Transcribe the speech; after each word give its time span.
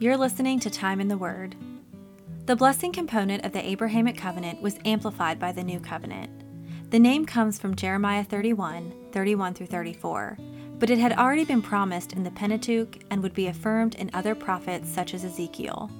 You're 0.00 0.16
listening 0.16 0.60
to 0.60 0.70
Time 0.70 0.98
in 0.98 1.08
the 1.08 1.18
Word. 1.18 1.56
The 2.46 2.56
blessing 2.56 2.90
component 2.90 3.44
of 3.44 3.52
the 3.52 3.62
Abrahamic 3.62 4.16
covenant 4.16 4.62
was 4.62 4.78
amplified 4.86 5.38
by 5.38 5.52
the 5.52 5.62
New 5.62 5.78
Covenant. 5.78 6.30
The 6.90 6.98
name 6.98 7.26
comes 7.26 7.58
from 7.58 7.76
Jeremiah 7.76 8.24
31 8.24 8.94
31 9.12 9.52
through 9.52 9.66
34, 9.66 10.38
but 10.78 10.88
it 10.88 10.98
had 10.98 11.12
already 11.12 11.44
been 11.44 11.60
promised 11.60 12.14
in 12.14 12.22
the 12.22 12.30
Pentateuch 12.30 12.96
and 13.10 13.22
would 13.22 13.34
be 13.34 13.48
affirmed 13.48 13.94
in 13.96 14.08
other 14.14 14.34
prophets 14.34 14.88
such 14.88 15.12
as 15.12 15.22
Ezekiel. 15.22 15.90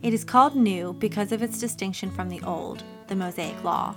It 0.00 0.14
is 0.14 0.24
called 0.24 0.56
new 0.56 0.94
because 0.94 1.30
of 1.30 1.42
its 1.42 1.60
distinction 1.60 2.10
from 2.10 2.30
the 2.30 2.40
Old, 2.44 2.82
the 3.08 3.16
Mosaic 3.16 3.62
Law. 3.62 3.94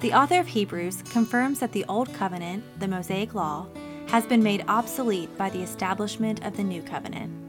The 0.00 0.12
author 0.12 0.40
of 0.40 0.48
Hebrews 0.48 1.02
confirms 1.02 1.60
that 1.60 1.70
the 1.70 1.84
Old 1.84 2.12
Covenant, 2.14 2.64
the 2.80 2.88
Mosaic 2.88 3.32
Law, 3.32 3.68
has 4.08 4.26
been 4.26 4.42
made 4.42 4.64
obsolete 4.66 5.38
by 5.38 5.50
the 5.50 5.62
establishment 5.62 6.44
of 6.44 6.56
the 6.56 6.64
New 6.64 6.82
Covenant. 6.82 7.45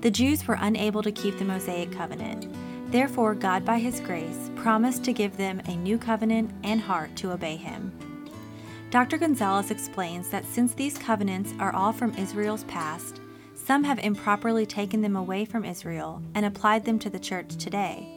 The 0.00 0.10
Jews 0.12 0.46
were 0.46 0.58
unable 0.60 1.02
to 1.02 1.10
keep 1.10 1.38
the 1.38 1.44
Mosaic 1.44 1.90
Covenant. 1.90 2.46
Therefore, 2.92 3.34
God, 3.34 3.64
by 3.64 3.80
His 3.80 3.98
grace, 3.98 4.48
promised 4.54 5.02
to 5.04 5.12
give 5.12 5.36
them 5.36 5.60
a 5.66 5.74
new 5.74 5.98
covenant 5.98 6.52
and 6.62 6.80
heart 6.80 7.16
to 7.16 7.32
obey 7.32 7.56
Him. 7.56 7.92
Dr. 8.90 9.18
Gonzalez 9.18 9.72
explains 9.72 10.30
that 10.30 10.46
since 10.46 10.72
these 10.72 10.96
covenants 10.96 11.52
are 11.58 11.74
all 11.74 11.92
from 11.92 12.14
Israel's 12.14 12.62
past, 12.64 13.20
some 13.54 13.82
have 13.82 13.98
improperly 13.98 14.64
taken 14.64 15.02
them 15.02 15.16
away 15.16 15.44
from 15.44 15.64
Israel 15.64 16.22
and 16.34 16.46
applied 16.46 16.84
them 16.84 16.98
to 17.00 17.10
the 17.10 17.18
church 17.18 17.56
today. 17.56 18.08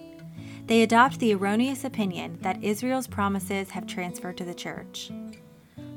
They 0.68 0.84
adopt 0.84 1.20
the 1.20 1.34
erroneous 1.34 1.84
opinion 1.84 2.38
that 2.42 2.64
Israel's 2.64 3.08
promises 3.08 3.72
have 3.72 3.88
transferred 3.88 4.38
to 4.38 4.46
the 4.46 4.54
church. 4.54 5.12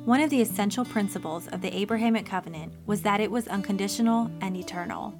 One 0.04 0.20
of 0.20 0.30
the 0.30 0.40
essential 0.40 0.84
principles 0.84 1.46
of 1.48 1.60
the 1.60 1.74
Abrahamic 1.76 2.26
covenant 2.26 2.72
was 2.84 3.02
that 3.02 3.20
it 3.20 3.30
was 3.30 3.46
unconditional 3.48 4.30
and 4.40 4.56
eternal. 4.56 5.18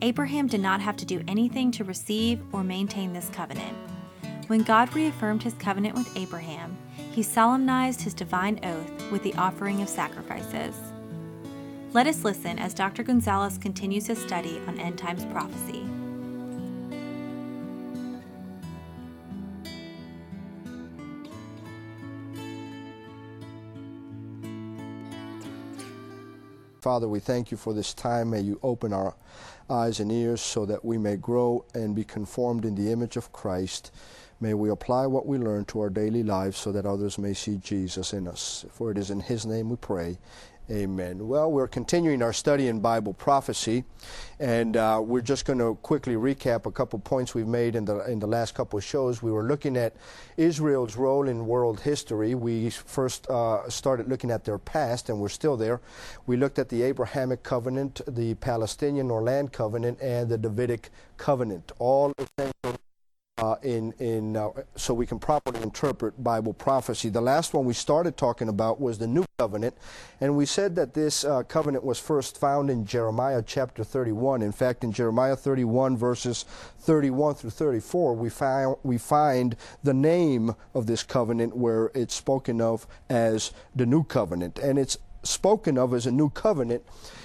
Abraham 0.00 0.46
did 0.46 0.60
not 0.60 0.80
have 0.80 0.96
to 0.98 1.04
do 1.04 1.22
anything 1.26 1.72
to 1.72 1.82
receive 1.82 2.40
or 2.52 2.62
maintain 2.62 3.12
this 3.12 3.28
covenant. 3.30 3.76
When 4.46 4.62
God 4.62 4.94
reaffirmed 4.94 5.42
his 5.42 5.54
covenant 5.54 5.96
with 5.96 6.16
Abraham, 6.16 6.76
he 7.10 7.22
solemnized 7.22 8.02
his 8.02 8.14
divine 8.14 8.60
oath 8.62 9.10
with 9.10 9.24
the 9.24 9.34
offering 9.34 9.82
of 9.82 9.88
sacrifices. 9.88 10.76
Let 11.92 12.06
us 12.06 12.22
listen 12.22 12.58
as 12.60 12.74
Dr. 12.74 13.02
Gonzalez 13.02 13.58
continues 13.58 14.06
his 14.06 14.22
study 14.22 14.60
on 14.68 14.78
end 14.78 14.98
times 14.98 15.24
prophecy. 15.26 15.84
Father, 26.88 27.06
we 27.06 27.20
thank 27.20 27.50
you 27.50 27.58
for 27.58 27.74
this 27.74 27.92
time. 27.92 28.30
May 28.30 28.40
you 28.40 28.58
open 28.62 28.94
our 28.94 29.14
eyes 29.68 30.00
and 30.00 30.10
ears 30.10 30.40
so 30.40 30.64
that 30.64 30.86
we 30.86 30.96
may 30.96 31.16
grow 31.16 31.66
and 31.74 31.94
be 31.94 32.02
conformed 32.02 32.64
in 32.64 32.76
the 32.76 32.90
image 32.90 33.18
of 33.18 33.30
Christ. 33.30 33.92
May 34.40 34.54
we 34.54 34.70
apply 34.70 35.06
what 35.06 35.26
we 35.26 35.36
learn 35.36 35.66
to 35.66 35.80
our 35.80 35.90
daily 35.90 36.22
lives 36.22 36.56
so 36.56 36.72
that 36.72 36.86
others 36.86 37.18
may 37.18 37.34
see 37.34 37.58
Jesus 37.58 38.14
in 38.14 38.26
us. 38.26 38.64
For 38.72 38.90
it 38.90 38.96
is 38.96 39.10
in 39.10 39.20
His 39.20 39.44
name 39.44 39.68
we 39.68 39.76
pray. 39.76 40.16
Amen. 40.70 41.26
Well, 41.26 41.50
we're 41.50 41.66
continuing 41.66 42.20
our 42.20 42.34
study 42.34 42.68
in 42.68 42.80
Bible 42.80 43.14
prophecy, 43.14 43.84
and 44.38 44.76
uh, 44.76 45.00
we're 45.02 45.22
just 45.22 45.46
going 45.46 45.60
to 45.60 45.76
quickly 45.76 46.14
recap 46.14 46.66
a 46.66 46.70
couple 46.70 46.98
points 46.98 47.34
we've 47.34 47.46
made 47.46 47.74
in 47.74 47.86
the 47.86 48.00
in 48.00 48.18
the 48.18 48.26
last 48.26 48.54
couple 48.54 48.78
of 48.78 48.84
shows. 48.84 49.22
We 49.22 49.32
were 49.32 49.44
looking 49.44 49.78
at 49.78 49.96
Israel's 50.36 50.94
role 50.94 51.26
in 51.26 51.46
world 51.46 51.80
history. 51.80 52.34
We 52.34 52.68
first 52.68 53.26
uh, 53.30 53.66
started 53.70 54.10
looking 54.10 54.30
at 54.30 54.44
their 54.44 54.58
past, 54.58 55.08
and 55.08 55.18
we're 55.18 55.30
still 55.30 55.56
there. 55.56 55.80
We 56.26 56.36
looked 56.36 56.58
at 56.58 56.68
the 56.68 56.82
Abrahamic 56.82 57.42
covenant, 57.42 58.02
the 58.06 58.34
Palestinian 58.34 59.10
or 59.10 59.22
land 59.22 59.54
covenant, 59.54 60.02
and 60.02 60.28
the 60.28 60.36
Davidic 60.36 60.90
covenant, 61.16 61.72
all 61.78 62.12
essential 62.18 62.78
uh, 63.38 63.56
in, 63.62 63.92
in, 63.98 64.36
uh, 64.36 64.50
so 64.74 64.92
we 64.92 65.06
can 65.06 65.18
properly 65.18 65.62
interpret 65.62 66.22
Bible 66.22 66.52
prophecy. 66.52 67.08
The 67.08 67.20
last 67.20 67.54
one 67.54 67.64
we 67.64 67.74
started 67.74 68.16
talking 68.16 68.48
about 68.48 68.80
was 68.80 68.98
the 68.98 69.06
New 69.06 69.24
Covenant, 69.38 69.76
and 70.20 70.36
we 70.36 70.44
said 70.44 70.74
that 70.76 70.94
this 70.94 71.24
uh, 71.24 71.44
covenant 71.44 71.84
was 71.84 72.00
first 72.00 72.38
found 72.38 72.68
in 72.70 72.84
Jeremiah 72.84 73.42
chapter 73.46 73.84
31. 73.84 74.42
In 74.42 74.50
fact, 74.50 74.82
in 74.82 74.92
Jeremiah 74.92 75.36
31, 75.36 75.96
verses 75.96 76.44
31 76.80 77.36
through 77.36 77.50
34, 77.50 78.14
we, 78.16 78.28
find, 78.28 78.76
we 78.82 78.98
find 78.98 79.56
the 79.84 79.94
name 79.94 80.54
of 80.74 80.86
this 80.86 81.04
covenant 81.04 81.56
where 81.56 81.92
it's 81.94 82.14
spoken 82.14 82.60
of 82.60 82.86
as 83.08 83.52
the 83.76 83.86
New 83.86 84.02
Covenant. 84.02 84.58
And 84.58 84.78
it's 84.78 84.98
spoken 85.28 85.78
of 85.78 85.94
as 85.94 86.06
a 86.06 86.10
new 86.10 86.30
covenant 86.30 86.82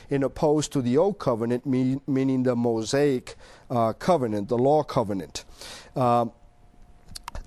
in 0.09 0.23
opposed 0.23 0.71
to 0.73 0.81
the 0.81 0.97
old 0.97 1.19
covenant, 1.19 1.65
mean, 1.65 2.01
meaning 2.07 2.43
the 2.43 2.55
Mosaic 2.55 3.35
uh, 3.69 3.93
covenant, 3.93 4.49
the 4.49 4.57
law 4.57 4.83
covenant. 4.83 5.45
Um, 5.95 6.31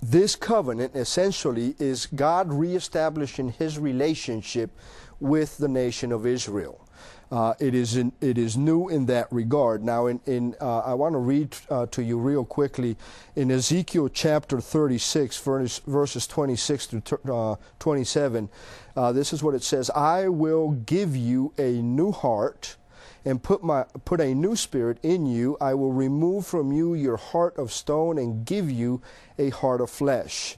this 0.01 0.35
covenant 0.35 0.95
essentially 0.95 1.75
is 1.79 2.05
God 2.07 2.51
reestablishing 2.51 3.51
his 3.53 3.79
relationship 3.79 4.77
with 5.19 5.57
the 5.57 5.67
nation 5.67 6.11
of 6.11 6.25
Israel. 6.25 6.86
Uh, 7.31 7.53
it 7.59 7.75
is 7.75 7.97
in, 7.97 8.13
it 8.21 8.37
is 8.37 8.55
new 8.55 8.87
in 8.87 9.05
that 9.07 9.27
regard. 9.31 9.83
Now, 9.83 10.07
in, 10.07 10.21
in 10.25 10.55
uh, 10.61 10.79
I 10.79 10.93
want 10.93 11.13
to 11.13 11.19
read 11.19 11.57
uh, 11.69 11.85
to 11.87 12.01
you 12.01 12.17
real 12.17 12.45
quickly 12.45 12.95
in 13.35 13.51
Ezekiel 13.51 14.09
chapter 14.09 14.61
36, 14.61 15.37
verse, 15.39 15.79
verses 15.79 16.25
26 16.25 16.85
through 16.85 17.33
uh, 17.33 17.55
27. 17.79 18.49
Uh, 18.95 19.11
this 19.11 19.33
is 19.33 19.43
what 19.43 19.55
it 19.55 19.63
says: 19.63 19.89
"I 19.91 20.29
will 20.29 20.71
give 20.71 21.15
you 21.15 21.53
a 21.57 21.81
new 21.81 22.11
heart." 22.11 22.77
and 23.25 23.43
put 23.43 23.61
my 23.61 23.83
put 24.05 24.21
a 24.21 24.33
new 24.33 24.55
spirit 24.55 24.97
in 25.03 25.25
you. 25.25 25.57
I 25.59 25.73
will 25.73 25.91
remove 25.91 26.47
from 26.47 26.71
you 26.71 26.93
your 26.93 27.17
heart 27.17 27.57
of 27.57 27.73
stone 27.73 28.17
and 28.17 28.45
give 28.45 28.71
you 28.71 29.01
a 29.37 29.49
heart 29.49 29.81
of 29.81 29.89
flesh. 29.89 30.55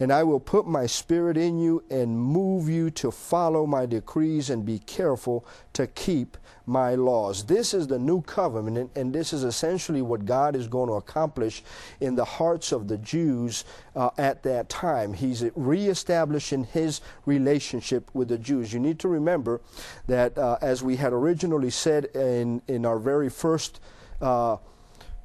And 0.00 0.12
I 0.12 0.22
will 0.22 0.40
put 0.40 0.66
my 0.66 0.86
spirit 0.86 1.36
in 1.36 1.58
you 1.58 1.84
and 1.90 2.18
move 2.18 2.68
you 2.68 2.90
to 2.92 3.10
follow 3.10 3.66
my 3.66 3.86
decrees 3.86 4.50
and 4.50 4.64
be 4.64 4.78
careful 4.78 5.46
to 5.74 5.86
keep 5.86 6.36
my 6.66 6.94
laws. 6.94 7.44
This 7.44 7.74
is 7.74 7.86
the 7.86 7.98
new 7.98 8.22
covenant, 8.22 8.92
and 8.94 9.12
this 9.12 9.32
is 9.32 9.44
essentially 9.44 10.02
what 10.02 10.24
God 10.24 10.54
is 10.54 10.68
going 10.68 10.88
to 10.88 10.94
accomplish 10.94 11.62
in 12.00 12.14
the 12.14 12.24
hearts 12.24 12.72
of 12.72 12.88
the 12.88 12.98
Jews 12.98 13.64
uh, 13.96 14.10
at 14.18 14.42
that 14.44 14.68
time. 14.68 15.14
He's 15.14 15.44
reestablishing 15.56 16.64
his 16.64 17.00
relationship 17.26 18.10
with 18.14 18.28
the 18.28 18.38
Jews. 18.38 18.72
You 18.72 18.80
need 18.80 18.98
to 19.00 19.08
remember 19.08 19.60
that, 20.06 20.38
uh, 20.38 20.58
as 20.62 20.82
we 20.82 20.96
had 20.96 21.12
originally 21.12 21.70
said 21.70 22.06
in, 22.14 22.62
in 22.68 22.86
our 22.86 22.98
very 22.98 23.28
first 23.28 23.80
uh, 24.20 24.58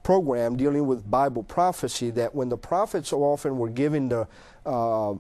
program 0.08 0.56
dealing 0.56 0.88
with 0.88 1.12
Bible 1.12 1.44
prophecy, 1.44 2.10
that 2.12 2.34
when 2.34 2.48
the 2.48 2.56
prophets 2.56 3.12
often 3.12 3.58
were 3.58 3.68
given 3.68 4.08
the 4.08 4.26
uh, 4.66 5.16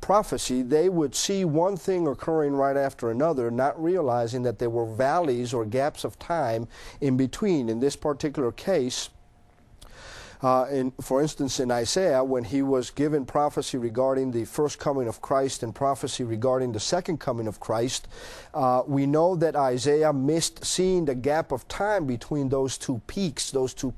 prophecy, 0.00 0.62
they 0.62 0.88
would 0.88 1.14
see 1.14 1.44
one 1.44 1.76
thing 1.76 2.06
occurring 2.06 2.54
right 2.54 2.78
after 2.78 3.10
another, 3.10 3.50
not 3.50 3.78
realizing 3.78 4.42
that 4.44 4.58
there 4.58 4.70
were 4.70 4.86
valleys 4.86 5.52
or 5.52 5.66
gaps 5.66 6.02
of 6.02 6.18
time 6.18 6.66
in 7.02 7.18
between. 7.18 7.68
In 7.68 7.78
this 7.78 7.94
particular 7.94 8.52
case, 8.52 9.10
uh, 10.42 10.66
in, 10.70 10.92
for 11.00 11.22
instance, 11.22 11.60
in 11.60 11.70
Isaiah, 11.70 12.22
when 12.22 12.44
he 12.44 12.62
was 12.62 12.90
given 12.90 13.24
prophecy 13.24 13.78
regarding 13.78 14.32
the 14.32 14.44
first 14.44 14.78
coming 14.78 15.08
of 15.08 15.20
Christ 15.20 15.62
and 15.62 15.74
prophecy 15.74 16.24
regarding 16.24 16.72
the 16.72 16.80
second 16.80 17.18
coming 17.20 17.46
of 17.46 17.60
Christ, 17.60 18.08
uh, 18.54 18.82
we 18.86 19.06
know 19.06 19.36
that 19.36 19.56
Isaiah 19.56 20.12
missed 20.12 20.64
seeing 20.64 21.04
the 21.04 21.14
gap 21.14 21.52
of 21.52 21.66
time 21.68 22.06
between 22.06 22.48
those 22.48 22.78
two 22.78 23.00
peaks, 23.06 23.50
those 23.50 23.74
two 23.74 23.94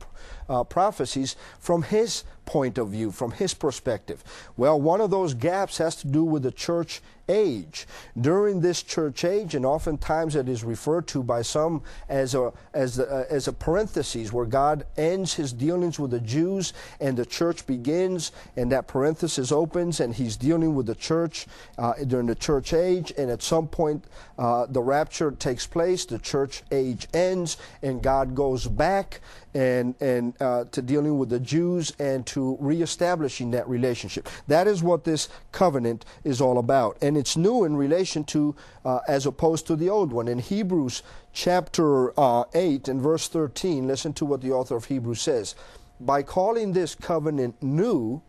uh, 0.49 0.65
prophecies, 0.65 1.37
from 1.59 1.83
his 1.83 2.25
point 2.49 2.79
of 2.79 2.89
view, 2.89 3.11
from 3.11 3.33
his 3.33 3.53
perspective? 3.53 4.25
Well, 4.57 4.81
one 4.81 5.03
of 5.03 5.11
those 5.11 5.35
gaps 5.35 5.77
has 5.79 5.97
to 5.97 6.07
do 6.07 6.25
with 6.25 6.43
the 6.43 6.51
church 6.51 7.03
age. 7.29 7.87
During 8.19 8.61
this 8.61 8.83
church 8.83 9.23
age, 9.23 9.55
and 9.55 9.67
oftentimes 9.67 10.35
it 10.35 10.49
is 10.49 10.65
referred 10.65 11.07
to 11.09 11.23
by 11.23 11.43
some 11.43 11.83
as 12.09 12.35
a 12.35 12.53
as 12.73 12.99
a, 12.99 13.27
as 13.29 13.49
a 13.49 13.53
parenthesis, 13.53 14.33
where 14.33 14.47
God 14.47 14.87
ends 14.97 15.35
His 15.35 15.53
dealings 15.53 15.99
with 15.99 16.11
the 16.11 16.21
Jews 16.21 16.73
and 17.01 17.17
the 17.17 17.27
church 17.27 17.67
begins, 17.67 18.33
and 18.57 18.73
that 18.73 18.89
parenthesis 18.89 19.53
opens, 19.53 20.01
and 20.01 20.15
He's 20.15 20.37
dealing 20.37 20.75
with 20.75 20.87
the 20.87 20.95
church 20.95 21.47
uh, 21.77 21.93
during 22.07 22.27
the 22.27 22.35
church 22.35 22.73
age, 22.73 23.13
and 23.19 23.31
at 23.31 23.43
some 23.43 23.69
point 23.69 24.07
uh, 24.39 24.65
the 24.67 24.81
rapture 24.81 25.31
takes 25.33 25.67
place, 25.67 26.07
the 26.07 26.19
church 26.19 26.63
age 26.73 27.09
ends, 27.13 27.59
and 27.83 28.03
God 28.03 28.35
goes 28.35 28.67
back 28.67 29.21
and 29.55 29.95
and 30.01 30.35
uh, 30.41 30.65
to 30.73 30.83
dealing 30.83 31.19
with 31.19 31.29
the 31.29 31.41
Jews 31.41 31.93
and 31.99 32.27
to 32.27 32.57
reestablishing 32.61 33.51
that 33.53 33.69
relationship. 33.69 34.29
That 34.47 34.67
is 34.67 34.83
what 34.83 35.05
this 35.05 35.29
covenant 35.53 36.05
is 36.25 36.41
all 36.41 36.59
about, 36.59 36.99
and 37.03 37.17
it's 37.17 37.37
new 37.37 37.65
in 37.65 37.77
relation 37.77 38.25
to 38.25 38.55
uh, 38.85 39.01
as 39.09 39.27
opposed 39.27 39.67
to 39.69 39.77
the 39.77 39.89
old 39.89 40.13
one. 40.13 40.29
In 40.29 40.39
Hebrews 40.39 41.03
chapter 41.33 42.19
uh, 42.19 42.45
eight 42.55 42.89
and 42.89 43.01
verse 43.01 43.29
thirteen, 43.29 43.87
listen 43.87 44.13
to 44.15 44.25
what 44.25 44.41
the 44.41 44.53
author 44.53 44.77
of 44.77 44.87
Hebrews 44.87 45.21
says: 45.21 45.55
By 46.01 46.23
calling 46.23 46.73
this 46.73 46.95
covenant 46.95 47.63
new, 47.63 48.23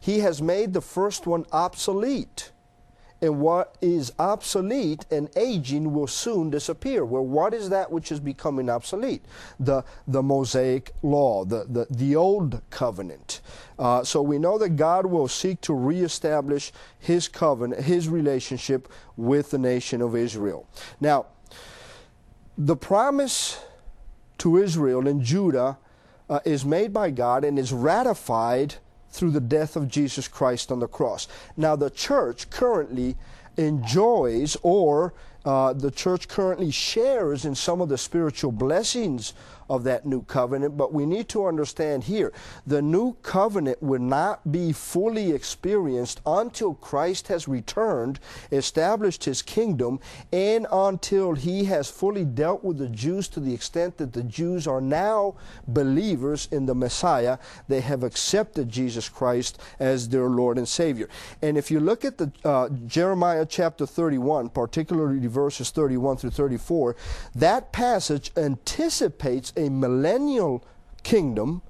he 0.00 0.20
has 0.20 0.42
made 0.42 0.72
the 0.72 0.82
first 0.82 1.26
one 1.26 1.46
obsolete 1.52 2.50
and 3.24 3.40
what 3.40 3.76
is 3.80 4.12
obsolete 4.18 5.06
and 5.10 5.30
aging 5.36 5.92
will 5.92 6.06
soon 6.06 6.50
disappear. 6.50 7.04
Well, 7.04 7.24
what 7.24 7.54
is 7.54 7.70
that 7.70 7.90
which 7.90 8.12
is 8.12 8.20
becoming 8.20 8.68
obsolete? 8.68 9.24
The, 9.58 9.82
the 10.06 10.22
Mosaic 10.22 10.92
law, 11.02 11.44
the, 11.44 11.64
the, 11.68 11.86
the 11.90 12.16
old 12.16 12.60
covenant. 12.70 13.40
Uh, 13.78 14.04
so 14.04 14.20
we 14.20 14.38
know 14.38 14.58
that 14.58 14.76
God 14.76 15.06
will 15.06 15.28
seek 15.28 15.60
to 15.62 15.74
reestablish 15.74 16.72
his 16.98 17.26
covenant, 17.28 17.84
his 17.84 18.08
relationship 18.08 18.92
with 19.16 19.50
the 19.50 19.58
nation 19.58 20.02
of 20.02 20.14
Israel. 20.14 20.68
Now, 21.00 21.26
the 22.58 22.76
promise 22.76 23.60
to 24.38 24.58
Israel 24.58 25.08
and 25.08 25.22
Judah 25.22 25.78
uh, 26.28 26.40
is 26.44 26.64
made 26.64 26.92
by 26.92 27.10
God 27.10 27.44
and 27.44 27.58
is 27.58 27.72
ratified 27.72 28.76
through 29.14 29.30
the 29.30 29.40
death 29.40 29.76
of 29.76 29.88
Jesus 29.88 30.26
Christ 30.26 30.72
on 30.72 30.80
the 30.80 30.88
cross. 30.88 31.28
Now, 31.56 31.76
the 31.76 31.90
church 31.90 32.50
currently 32.50 33.16
enjoys 33.56 34.56
or 34.62 35.14
uh, 35.44 35.72
the 35.72 35.90
church 35.90 36.26
currently 36.26 36.70
shares 36.70 37.44
in 37.44 37.54
some 37.54 37.80
of 37.80 37.88
the 37.88 37.98
spiritual 37.98 38.50
blessings 38.50 39.32
of 39.68 39.84
that 39.84 40.06
new 40.06 40.22
covenant. 40.22 40.76
But 40.76 40.92
we 40.92 41.06
need 41.06 41.28
to 41.30 41.46
understand 41.46 42.04
here 42.04 42.32
the 42.66 42.82
new 42.82 43.14
covenant 43.22 43.82
will 43.82 44.00
not 44.00 44.50
be 44.50 44.72
fully 44.72 45.32
experienced 45.32 46.20
until 46.26 46.74
Christ 46.74 47.28
has 47.28 47.48
returned, 47.48 48.20
established 48.52 49.24
his 49.24 49.42
kingdom, 49.42 50.00
and 50.32 50.66
until 50.70 51.34
he 51.34 51.64
has 51.64 51.90
fully 51.90 52.24
dealt 52.24 52.64
with 52.64 52.78
the 52.78 52.88
Jews 52.88 53.28
to 53.28 53.40
the 53.40 53.54
extent 53.54 53.96
that 53.98 54.12
the 54.12 54.22
Jews 54.22 54.66
are 54.66 54.80
now 54.80 55.36
believers 55.66 56.48
in 56.50 56.66
the 56.66 56.74
Messiah. 56.74 57.38
They 57.68 57.80
have 57.80 58.02
accepted 58.02 58.68
Jesus 58.68 59.08
Christ 59.08 59.60
as 59.78 60.08
their 60.08 60.28
Lord 60.28 60.58
and 60.58 60.68
Savior. 60.68 61.08
And 61.42 61.56
if 61.56 61.70
you 61.70 61.80
look 61.80 62.04
at 62.04 62.18
the 62.18 62.32
uh, 62.44 62.68
Jeremiah 62.86 63.46
chapter 63.46 63.86
31, 63.86 64.50
particularly 64.50 65.26
verses 65.26 65.70
31 65.70 66.18
through 66.18 66.30
34, 66.30 66.96
that 67.34 67.72
passage 67.72 68.30
anticipates 68.36 69.52
a 69.56 69.68
millennial 69.68 70.64
kingdom 71.02 71.62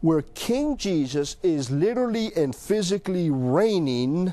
where 0.00 0.22
King 0.22 0.76
Jesus 0.76 1.36
is 1.42 1.70
literally 1.70 2.34
and 2.34 2.54
physically 2.54 3.30
reigning 3.30 4.32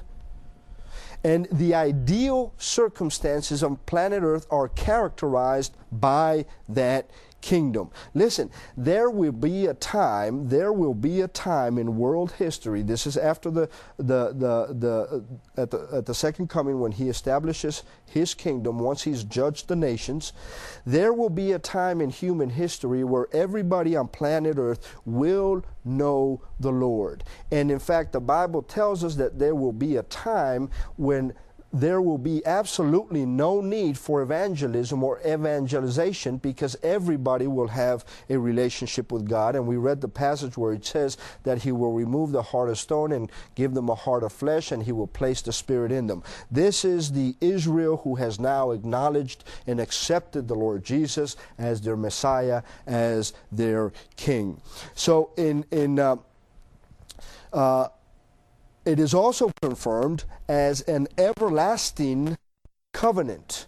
and 1.23 1.47
the 1.51 1.73
ideal 1.73 2.53
circumstances 2.57 3.63
on 3.63 3.77
planet 3.85 4.23
Earth 4.23 4.45
are 4.49 4.69
characterized 4.69 5.75
by 5.91 6.45
that 6.69 7.09
kingdom. 7.41 7.89
Listen, 8.13 8.49
there 8.75 9.09
will 9.09 9.31
be 9.31 9.67
a 9.67 9.73
time, 9.73 10.49
there 10.49 10.73
will 10.73 10.93
be 10.93 11.21
a 11.21 11.27
time 11.27 11.77
in 11.77 11.97
world 11.97 12.33
history. 12.33 12.81
This 12.81 13.07
is 13.07 13.17
after 13.17 13.49
the 13.49 13.69
the 13.97 14.33
the, 14.33 14.73
the 14.73 15.61
at 15.61 15.71
the 15.71 15.87
at 15.93 16.05
the 16.05 16.13
second 16.13 16.49
coming 16.49 16.79
when 16.79 16.91
he 16.91 17.09
establishes 17.09 17.83
his 18.05 18.33
kingdom 18.33 18.79
once 18.79 19.03
he's 19.03 19.23
judged 19.23 19.67
the 19.67 19.75
nations. 19.75 20.33
There 20.85 21.13
will 21.13 21.29
be 21.29 21.51
a 21.51 21.59
time 21.59 22.01
in 22.01 22.09
human 22.09 22.49
history 22.49 23.03
where 23.03 23.27
everybody 23.33 23.95
on 23.95 24.07
planet 24.07 24.57
Earth 24.57 24.95
will 25.05 25.63
know 25.85 26.41
the 26.59 26.71
Lord. 26.71 27.23
And 27.51 27.71
in 27.71 27.79
fact, 27.79 28.11
the 28.11 28.19
Bible 28.19 28.61
tells 28.61 29.03
us 29.03 29.15
that 29.15 29.39
there 29.39 29.55
will 29.55 29.73
be 29.73 29.97
a 29.97 30.03
time 30.03 30.69
when 30.97 31.33
there 31.79 32.01
will 32.01 32.17
be 32.17 32.45
absolutely 32.45 33.25
no 33.25 33.61
need 33.61 33.97
for 33.97 34.21
evangelism 34.21 35.03
or 35.03 35.19
evangelization 35.19 36.37
because 36.37 36.75
everybody 36.81 37.45
will 37.45 37.67
have 37.67 38.03
a 38.29 38.37
relationship 38.37 39.11
with 39.11 39.29
God. 39.29 39.55
And 39.55 39.67
we 39.67 39.77
read 39.77 40.01
the 40.01 40.07
passage 40.07 40.57
where 40.57 40.73
it 40.73 40.85
says 40.85 41.17
that 41.43 41.61
He 41.63 41.71
will 41.71 41.93
remove 41.93 42.31
the 42.31 42.41
heart 42.41 42.69
of 42.69 42.79
stone 42.79 43.11
and 43.11 43.31
give 43.55 43.73
them 43.73 43.89
a 43.89 43.95
heart 43.95 44.23
of 44.23 44.33
flesh, 44.33 44.71
and 44.71 44.83
He 44.83 44.91
will 44.91 45.07
place 45.07 45.41
the 45.41 45.53
Spirit 45.53 45.91
in 45.91 46.07
them. 46.07 46.23
This 46.49 46.83
is 46.83 47.11
the 47.11 47.35
Israel 47.41 47.97
who 47.97 48.15
has 48.15 48.39
now 48.39 48.71
acknowledged 48.71 49.43
and 49.67 49.79
accepted 49.79 50.47
the 50.47 50.55
Lord 50.55 50.83
Jesus 50.83 51.35
as 51.57 51.81
their 51.81 51.97
Messiah, 51.97 52.63
as 52.85 53.33
their 53.51 53.91
King. 54.15 54.61
So 54.95 55.31
in 55.37 55.65
in 55.71 55.99
uh, 55.99 56.17
uh, 57.53 57.87
it 58.87 58.99
is 58.99 59.13
also 59.13 59.51
confirmed 59.61 60.23
as 60.47 60.81
an 60.81 61.07
everlasting 61.17 62.37
covenant 62.93 63.67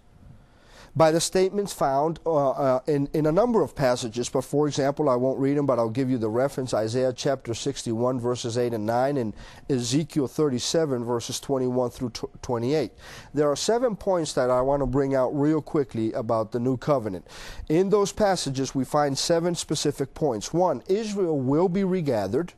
by 0.95 1.11
the 1.11 1.19
statements 1.19 1.71
found 1.71 2.19
uh, 2.25 2.49
uh, 2.49 2.79
in, 2.87 3.07
in 3.13 3.25
a 3.25 3.31
number 3.31 3.61
of 3.61 3.75
passages. 3.75 4.29
But 4.29 4.43
for 4.43 4.67
example, 4.67 5.09
I 5.09 5.15
won't 5.15 5.39
read 5.39 5.57
them, 5.57 5.65
but 5.65 5.77
I'll 5.77 5.89
give 5.89 6.09
you 6.09 6.17
the 6.17 6.29
reference 6.29 6.73
Isaiah 6.73 7.13
chapter 7.13 7.53
61, 7.53 8.19
verses 8.19 8.57
8 8.57 8.73
and 8.73 8.85
9, 8.85 9.17
and 9.17 9.33
Ezekiel 9.69 10.27
37, 10.27 11.03
verses 11.03 11.39
21 11.39 11.89
through 11.91 12.11
28. 12.41 12.91
There 13.33 13.49
are 13.49 13.55
seven 13.55 13.95
points 13.95 14.33
that 14.33 14.49
I 14.49 14.61
want 14.61 14.81
to 14.81 14.87
bring 14.87 15.15
out 15.15 15.29
real 15.29 15.61
quickly 15.61 16.11
about 16.13 16.51
the 16.51 16.59
new 16.59 16.77
covenant. 16.77 17.27
In 17.67 17.89
those 17.89 18.11
passages, 18.11 18.73
we 18.73 18.85
find 18.85 19.17
seven 19.17 19.53
specific 19.53 20.13
points. 20.13 20.53
One, 20.53 20.81
Israel 20.87 21.39
will 21.39 21.69
be 21.69 21.83
regathered. 21.83 22.53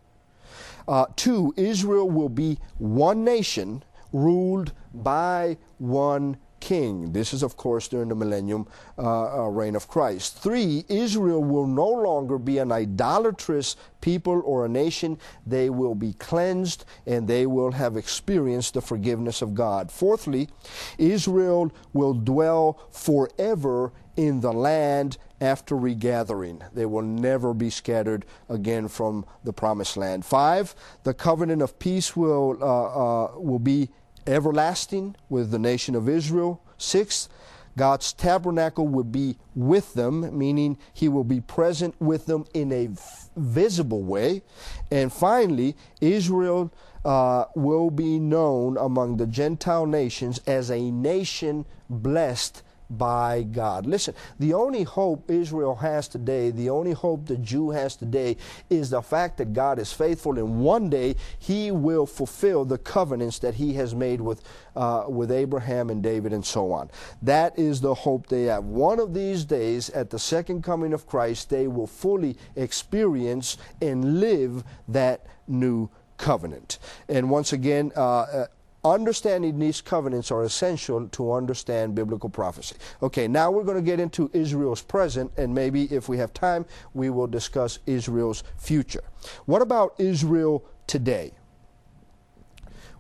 Uh, 0.88 1.06
two, 1.16 1.54
Israel 1.58 2.10
will 2.10 2.30
be 2.30 2.58
one 2.78 3.24
nation 3.24 3.84
ruled 4.12 4.74
by 4.94 5.58
one 5.78 6.38
king. 6.62 7.12
This 7.12 7.34
is, 7.34 7.44
of 7.44 7.58
course, 7.58 7.90
during 7.90 8.08
the 8.08 8.16
millennium 8.16 8.68
uh, 8.98 9.44
uh, 9.44 9.48
reign 9.48 9.76
of 9.76 9.88
Christ. 9.90 10.38
Three, 10.38 10.86
Israel 10.88 11.44
will 11.44 11.68
no 11.68 11.88
longer 11.88 12.38
be 12.38 12.60
an 12.60 12.72
idolatrous 12.72 13.76
people 14.00 14.42
or 14.46 14.66
a 14.66 14.70
nation. 14.70 15.18
They 15.46 15.70
will 15.70 15.96
be 15.96 16.14
cleansed 16.14 16.86
and 17.06 17.28
they 17.28 17.46
will 17.46 17.72
have 17.72 17.98
experienced 17.98 18.76
the 18.76 18.82
forgiveness 18.82 19.42
of 19.42 19.54
God. 19.54 19.92
Fourthly, 19.92 20.48
Israel 20.98 21.72
will 21.92 22.14
dwell 22.14 22.80
forever 22.92 23.92
in 24.16 24.40
the 24.42 24.54
land 24.54 25.18
after 25.42 25.76
regathering. 25.76 26.62
They 26.74 26.86
will 26.86 27.02
never 27.02 27.54
be 27.54 27.70
scattered 27.70 28.26
again 28.48 28.88
from 28.88 29.26
the 29.44 29.52
promised 29.52 29.98
land. 29.98 30.24
Five, 30.24 30.76
the 31.04 31.14
covenant 31.14 31.62
of 31.62 31.80
peace 31.80 32.16
will, 32.16 32.58
uh, 32.62 32.66
uh, 33.26 33.40
will 33.40 33.60
be 33.60 33.90
everlasting 34.28 35.16
with 35.30 35.52
the 35.52 35.60
nation 35.60 35.96
of 35.96 36.08
Israel. 36.08 36.62
Six, 36.78 37.28
God's 37.78 38.14
tabernacle 38.14 38.88
will 38.88 39.04
be 39.04 39.38
with 39.56 39.94
them, 39.94 40.38
meaning 40.38 40.78
He 40.94 41.10
will 41.10 41.24
be 41.24 41.42
present 41.42 41.96
with 42.00 42.26
them 42.26 42.46
in 42.54 42.72
a 42.72 42.90
visible 43.36 44.04
way. 44.04 44.44
And 44.92 45.12
finally, 45.12 45.76
Israel 46.02 46.72
uh, 47.04 47.46
will 47.56 47.90
be 47.90 48.20
known 48.20 48.78
among 48.78 49.18
the 49.18 49.26
Gentile 49.26 49.86
nations 49.86 50.40
as 50.46 50.70
a 50.70 50.92
nation 50.92 51.66
blessed 51.90 52.62
by 52.98 53.44
God. 53.44 53.86
Listen, 53.86 54.14
the 54.40 54.54
only 54.54 54.84
hope 54.84 55.30
Israel 55.30 55.76
has 55.76 56.08
today, 56.08 56.52
the 56.52 56.70
only 56.70 56.92
hope 56.92 57.26
the 57.26 57.38
Jew 57.38 57.70
has 57.72 57.96
today, 57.96 58.38
is 58.70 58.90
the 58.90 59.02
fact 59.02 59.38
that 59.38 59.54
God 59.54 59.80
is 59.80 59.94
faithful 59.94 60.38
and 60.38 60.62
one 60.62 60.90
day 60.90 61.16
He 61.40 61.72
will 61.72 62.06
fulfill 62.06 62.66
the 62.66 62.78
covenants 62.78 63.40
that 63.40 63.56
He 63.56 63.74
has 63.74 63.96
made 63.96 64.22
with, 64.22 64.44
uh, 64.76 65.06
with 65.08 65.32
Abraham 65.32 65.90
and 65.90 66.04
David 66.04 66.34
and 66.34 66.46
so 66.46 66.72
on. 66.72 66.90
That 67.22 67.58
is 67.58 67.82
the 67.82 67.94
hope 67.94 68.28
they 68.28 68.44
have. 68.44 68.66
One 68.66 69.00
of 69.00 69.14
these 69.14 69.46
days, 69.46 69.90
at 69.92 70.10
the 70.10 70.20
second 70.20 70.64
coming 70.64 70.94
of 70.94 71.08
Christ, 71.08 71.50
they 71.50 71.68
will 71.68 71.88
fully 71.88 72.38
experience 72.56 73.58
and 73.82 74.20
live 74.20 74.64
that 74.88 75.26
new 75.48 75.90
covenant. 76.18 76.78
And 77.10 77.30
once 77.30 77.52
again, 77.54 77.92
uh, 77.96 78.22
uh 78.22 78.46
Understanding 78.84 79.60
these 79.60 79.80
covenants 79.80 80.32
are 80.32 80.44
essential 80.44 81.08
to 81.10 81.34
understand 81.34 81.94
biblical 81.94 82.30
prophecy. 82.30 82.76
Okay, 83.04 83.28
now 83.28 83.52
we're 83.52 83.64
going 83.64 83.78
to 83.78 83.84
get 83.84 84.00
into 84.00 84.32
Israel's 84.34 84.82
present, 84.82 85.32
and 85.38 85.54
maybe 85.54 85.84
if 85.94 86.10
we 86.10 86.18
have 86.18 86.34
time, 86.34 86.66
we 86.94 87.12
will 87.12 87.28
discuss 87.28 87.78
Israel's 87.86 88.44
future. 88.58 89.04
What 89.46 89.62
about 89.62 89.94
Israel 90.00 90.66
today? 90.88 91.34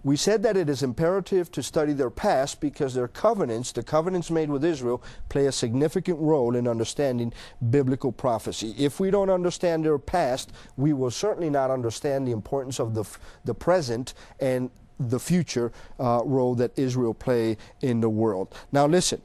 We 0.04 0.18
said 0.18 0.42
that 0.44 0.58
it 0.58 0.68
is 0.68 0.82
imperative 0.82 1.52
to 1.52 1.62
study 1.62 1.94
their 1.94 2.10
past 2.10 2.60
because 2.60 2.96
their 2.96 3.08
covenants, 3.08 3.72
the 3.72 3.84
covenants 3.84 4.32
made 4.32 4.50
with 4.50 4.66
Israel, 4.66 5.04
play 5.30 5.46
a 5.46 5.52
significant 5.52 6.18
role 6.20 6.56
in 6.56 6.68
understanding 6.68 7.34
biblical 7.70 8.12
prophecy. 8.12 8.74
If 8.80 9.00
we 9.00 9.12
don't 9.12 9.30
understand 9.30 9.86
their 9.86 10.00
past, 10.00 10.54
we 10.76 10.94
will 10.94 11.12
certainly 11.12 11.52
not 11.52 11.70
understand 11.70 12.28
the 12.28 12.32
importance 12.32 12.80
of 12.80 12.96
the, 12.96 13.06
the 13.46 13.54
present 13.54 14.16
and 14.40 14.72
the 15.10 15.20
future 15.20 15.72
uh, 16.00 16.22
role 16.24 16.56
that 16.56 16.78
Israel 16.78 17.14
play 17.14 17.58
in 17.82 18.02
the 18.02 18.10
world. 18.10 18.56
Now 18.72 18.86
listen, 18.86 19.22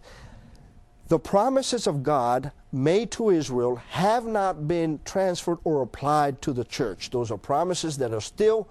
the 1.09 1.18
promises 1.18 1.87
of 1.87 2.02
God 2.02 2.50
made 2.73 3.11
to 3.12 3.30
Israel 3.30 3.76
have 3.90 4.26
not 4.26 4.66
been 4.66 5.00
transferred 5.04 5.59
or 5.64 5.83
applied 5.83 6.42
to 6.42 6.52
the 6.52 6.64
church. 6.64 7.11
Those 7.11 7.30
are 7.30 7.38
promises 7.38 7.97
that 7.99 8.12
are 8.12 8.21
still 8.21 8.68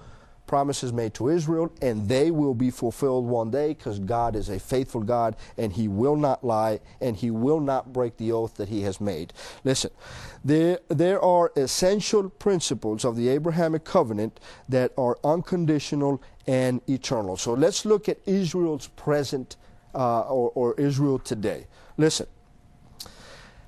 promises 0.47 0.93
made 0.93 1.13
to 1.15 1.29
Israel, 1.29 1.71
and 1.81 2.07
they 2.07 2.31
will 2.31 2.53
be 2.53 2.69
fulfilled 2.71 3.25
one 3.25 3.51
day 3.51 3.69
because 3.69 3.99
God 3.99 4.35
is 4.35 4.49
a 4.49 4.59
faithful 4.59 5.01
God 5.01 5.35
and 5.57 5.73
He 5.73 5.87
will 5.87 6.15
not 6.15 6.43
lie 6.43 6.79
and 7.01 7.15
He 7.15 7.31
will 7.31 7.59
not 7.59 7.93
break 7.93 8.17
the 8.17 8.31
oath 8.31 8.55
that 8.55 8.69
He 8.69 8.81
has 8.81 9.01
made. 9.01 9.33
Listen, 9.63 9.91
there, 10.43 10.79
there 10.87 11.21
are 11.21 11.51
essential 11.55 12.29
principles 12.29 13.05
of 13.05 13.15
the 13.15 13.29
Abrahamic 13.29 13.83
covenant 13.83 14.39
that 14.69 14.91
are 14.97 15.17
unconditional 15.23 16.21
and 16.47 16.81
eternal. 16.89 17.37
So 17.37 17.53
let's 17.53 17.85
look 17.85 18.07
at 18.07 18.17
Israel's 18.25 18.87
present 18.87 19.55
uh, 19.93 20.21
or, 20.21 20.51
or 20.55 20.73
Israel 20.79 21.19
today. 21.19 21.67
Listen. 21.97 22.27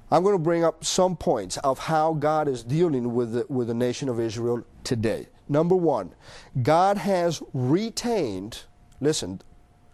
I'm 0.10 0.24
going 0.24 0.36
to 0.36 0.40
bring 0.42 0.64
up 0.64 0.86
some 0.86 1.18
points 1.18 1.58
of 1.58 1.80
how 1.80 2.14
God 2.14 2.48
is 2.48 2.64
dealing 2.64 3.14
with 3.14 3.34
the, 3.34 3.46
with 3.50 3.68
the 3.68 3.74
nation 3.74 4.08
of 4.08 4.22
Israel 4.22 4.66
today. 4.86 5.28
Number 5.50 5.76
one, 5.76 6.14
God 6.62 6.98
has 6.98 7.42
retained, 7.54 8.64
listen, 9.00 9.42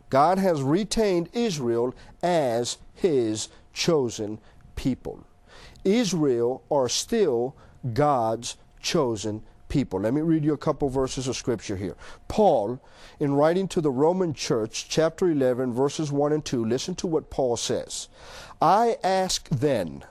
God 0.10 0.38
has 0.38 0.62
retained 0.62 1.30
Israel 1.34 1.94
as 2.22 2.78
his 2.94 3.50
chosen 3.74 4.40
people. 4.76 5.26
Israel 5.84 6.64
are 6.72 6.90
still 6.90 7.56
God's 7.94 8.58
chosen 8.80 9.44
people. 9.70 10.00
Let 10.00 10.14
me 10.14 10.22
read 10.22 10.46
you 10.46 10.54
a 10.54 10.58
couple 10.58 10.88
verses 10.90 11.28
of 11.28 11.36
scripture 11.36 11.76
here. 11.76 11.96
Paul, 12.28 12.80
in 13.20 13.34
writing 13.34 13.68
to 13.70 13.82
the 13.82 13.92
Roman 13.92 14.34
church, 14.34 14.88
chapter 14.88 15.30
11, 15.30 15.74
verses 15.74 16.12
1 16.12 16.32
and 16.32 16.46
2, 16.46 16.64
listen 16.64 16.94
to 16.96 17.08
what 17.08 17.32
Paul 17.32 17.58
says. 17.58 18.08
I 18.62 18.98
ask 19.04 19.50
then, 19.50 20.06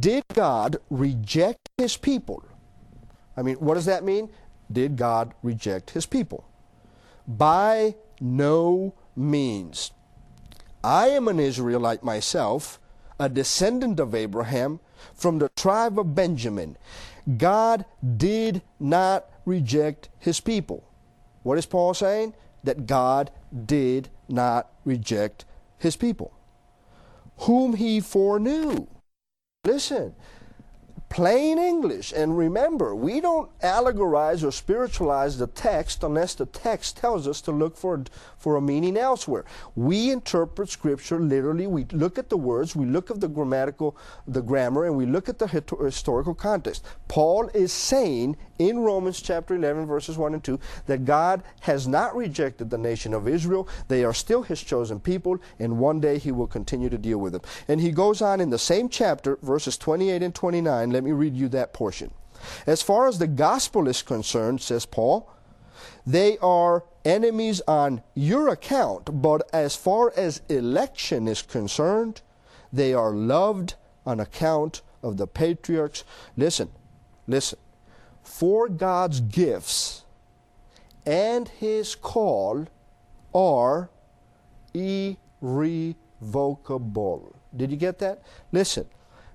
did 0.00 0.24
God 0.34 0.78
reject 0.90 1.68
his 1.78 1.96
people? 1.96 2.44
I 3.36 3.42
mean, 3.42 3.56
what 3.56 3.74
does 3.74 3.86
that 3.86 4.02
mean? 4.04 4.28
Did 4.70 4.96
God 4.96 5.34
reject 5.42 5.90
his 5.90 6.06
people? 6.06 6.44
By 7.26 7.96
no 8.20 8.94
means. 9.16 9.90
I 10.82 11.08
am 11.08 11.28
an 11.28 11.40
Israelite 11.40 12.02
myself, 12.02 12.78
a 13.18 13.28
descendant 13.28 14.00
of 14.00 14.14
Abraham 14.14 14.80
from 15.14 15.38
the 15.38 15.50
tribe 15.50 15.98
of 15.98 16.14
Benjamin. 16.14 16.76
God 17.36 17.84
did 18.16 18.62
not 18.78 19.26
reject 19.44 20.08
his 20.18 20.40
people. 20.40 20.84
What 21.42 21.58
is 21.58 21.66
Paul 21.66 21.94
saying? 21.94 22.34
That 22.64 22.86
God 22.86 23.30
did 23.66 24.08
not 24.28 24.70
reject 24.84 25.44
his 25.78 25.96
people, 25.96 26.32
whom 27.38 27.74
he 27.74 28.00
foreknew. 28.00 28.86
Listen, 29.64 30.14
plain 31.10 31.58
English. 31.58 32.12
And 32.16 32.38
remember, 32.38 32.94
we 32.94 33.20
don't 33.20 33.50
allegorize 33.60 34.42
or 34.42 34.52
spiritualize 34.52 35.36
the 35.36 35.48
text 35.48 36.02
unless 36.02 36.34
the 36.34 36.46
text 36.46 36.96
tells 36.96 37.26
us 37.28 37.40
to 37.42 37.50
look 37.50 37.76
for, 37.76 38.04
for 38.38 38.56
a 38.56 38.62
meaning 38.62 38.96
elsewhere. 38.96 39.44
We 39.74 40.10
interpret 40.10 40.70
Scripture 40.70 41.20
literally. 41.20 41.66
We 41.66 41.84
look 41.92 42.16
at 42.16 42.30
the 42.30 42.38
words, 42.38 42.74
we 42.74 42.86
look 42.86 43.10
at 43.10 43.20
the 43.20 43.28
grammatical, 43.28 43.96
the 44.26 44.40
grammar, 44.40 44.86
and 44.86 44.96
we 44.96 45.04
look 45.04 45.28
at 45.28 45.38
the 45.38 45.48
historical 45.48 46.34
context. 46.34 46.84
Paul 47.08 47.50
is 47.52 47.72
saying 47.72 48.36
in 48.60 48.80
Romans 48.80 49.22
chapter 49.22 49.54
11, 49.54 49.86
verses 49.86 50.18
1 50.18 50.34
and 50.34 50.44
2, 50.44 50.60
that 50.86 51.06
God 51.06 51.42
has 51.60 51.88
not 51.88 52.14
rejected 52.14 52.68
the 52.68 52.78
nation 52.78 53.14
of 53.14 53.26
Israel. 53.26 53.66
They 53.88 54.04
are 54.04 54.12
still 54.12 54.42
his 54.42 54.62
chosen 54.62 55.00
people, 55.00 55.38
and 55.58 55.78
one 55.78 55.98
day 55.98 56.18
he 56.18 56.30
will 56.30 56.46
continue 56.46 56.90
to 56.90 56.98
deal 56.98 57.18
with 57.18 57.32
them. 57.32 57.42
And 57.66 57.80
he 57.80 57.90
goes 57.90 58.20
on 58.20 58.40
in 58.40 58.50
the 58.50 58.58
same 58.58 58.90
chapter, 58.90 59.38
verses 59.42 59.78
28 59.78 60.22
and 60.22 60.34
29. 60.34 60.90
Let 60.90 61.02
me 61.02 61.12
read 61.12 61.34
you 61.34 61.48
that 61.48 61.72
portion. 61.72 62.10
As 62.66 62.82
far 62.82 63.08
as 63.08 63.18
the 63.18 63.26
gospel 63.26 63.88
is 63.88 64.02
concerned, 64.02 64.60
says 64.60 64.84
Paul, 64.84 65.30
they 66.06 66.36
are 66.38 66.84
enemies 67.04 67.62
on 67.66 68.02
your 68.14 68.48
account, 68.48 69.22
but 69.22 69.48
as 69.52 69.74
far 69.74 70.12
as 70.16 70.42
election 70.48 71.26
is 71.26 71.40
concerned, 71.40 72.20
they 72.72 72.92
are 72.92 73.12
loved 73.12 73.74
on 74.04 74.20
account 74.20 74.82
of 75.02 75.16
the 75.16 75.26
patriarchs. 75.26 76.04
Listen, 76.36 76.70
listen. 77.26 77.58
For 78.30 78.68
God's 78.68 79.20
gifts 79.20 80.04
and 81.04 81.48
his 81.48 81.96
call 81.96 82.66
are 83.34 83.90
irrevocable. 84.72 85.96
Did 87.54 87.72
you 87.72 87.76
get 87.76 87.98
that? 87.98 88.22
Listen, 88.52 88.86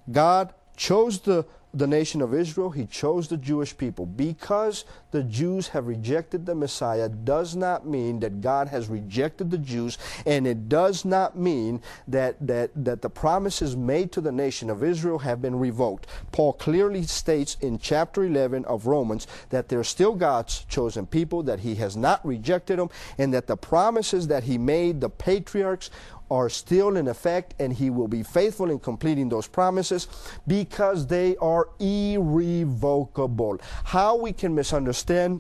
God 0.09 0.53
chose 0.77 1.19
the 1.19 1.45
the 1.75 1.87
nation 1.87 2.21
of 2.21 2.33
Israel, 2.33 2.69
he 2.69 2.85
chose 2.85 3.27
the 3.27 3.37
Jewish 3.37 3.77
people. 3.77 4.05
Because 4.05 4.85
the 5.11 5.23
Jews 5.23 5.67
have 5.69 5.87
rejected 5.87 6.45
the 6.45 6.55
Messiah 6.55 7.09
does 7.09 7.55
not 7.55 7.85
mean 7.85 8.21
that 8.21 8.41
God 8.41 8.69
has 8.69 8.87
rejected 8.87 9.51
the 9.51 9.57
Jews, 9.57 9.97
and 10.25 10.47
it 10.47 10.69
does 10.69 11.03
not 11.03 11.37
mean 11.37 11.81
that, 12.07 12.35
that, 12.45 12.71
that 12.75 13.01
the 13.01 13.09
promises 13.09 13.75
made 13.75 14.11
to 14.13 14.21
the 14.21 14.31
nation 14.31 14.69
of 14.69 14.83
Israel 14.83 15.19
have 15.19 15.41
been 15.41 15.59
revoked. 15.59 16.07
Paul 16.31 16.53
clearly 16.53 17.03
states 17.03 17.57
in 17.59 17.77
chapter 17.77 18.23
11 18.23 18.63
of 18.65 18.87
Romans 18.87 19.27
that 19.49 19.67
they're 19.67 19.83
still 19.83 20.15
God's 20.15 20.65
chosen 20.69 21.05
people, 21.05 21.43
that 21.43 21.59
he 21.59 21.75
has 21.75 21.97
not 21.97 22.25
rejected 22.25 22.79
them, 22.79 22.89
and 23.17 23.33
that 23.33 23.47
the 23.47 23.57
promises 23.57 24.27
that 24.27 24.45
he 24.45 24.57
made 24.57 25.01
the 25.01 25.09
patriarchs 25.09 25.89
are 26.35 26.49
still 26.49 26.97
in 26.97 27.07
effect 27.07 27.53
and 27.59 27.71
he 27.71 27.89
will 27.89 28.09
be 28.09 28.21
faithful 28.21 28.69
in 28.69 28.77
completing 28.77 29.29
those 29.29 29.47
promises 29.47 30.09
because 30.45 31.07
they 31.07 31.37
are 31.37 31.69
irrevocable. 31.79 33.57
How 33.85 34.17
we 34.17 34.33
can 34.33 34.53
misunderstand 34.53 35.39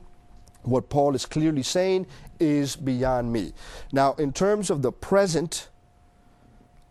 what 0.63 0.89
Paul 0.89 1.13
is 1.13 1.25
clearly 1.25 1.63
saying 1.63 2.07
is 2.39 2.77
beyond 2.77 3.31
me. 3.31 3.51
Now, 3.91 4.13
in 4.13 4.31
terms 4.31 4.69
of 4.69 4.81
the 4.81 4.91
present 4.91 5.67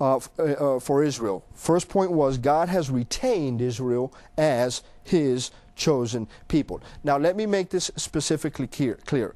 uh, 0.00 0.16
uh, 0.38 0.80
for 0.80 1.02
Israel, 1.02 1.42
first 1.54 1.88
point 1.88 2.11
was 2.12 2.37
God 2.37 2.68
has 2.68 2.90
retained 2.90 3.62
Israel 3.62 4.12
as 4.37 4.82
his 5.02 5.50
chosen 5.76 6.28
people. 6.49 6.82
Now, 7.02 7.16
let 7.16 7.37
me 7.37 7.46
make 7.46 7.70
this 7.70 7.90
specifically 7.96 8.66
clear. 8.66 8.99
clear. 9.06 9.34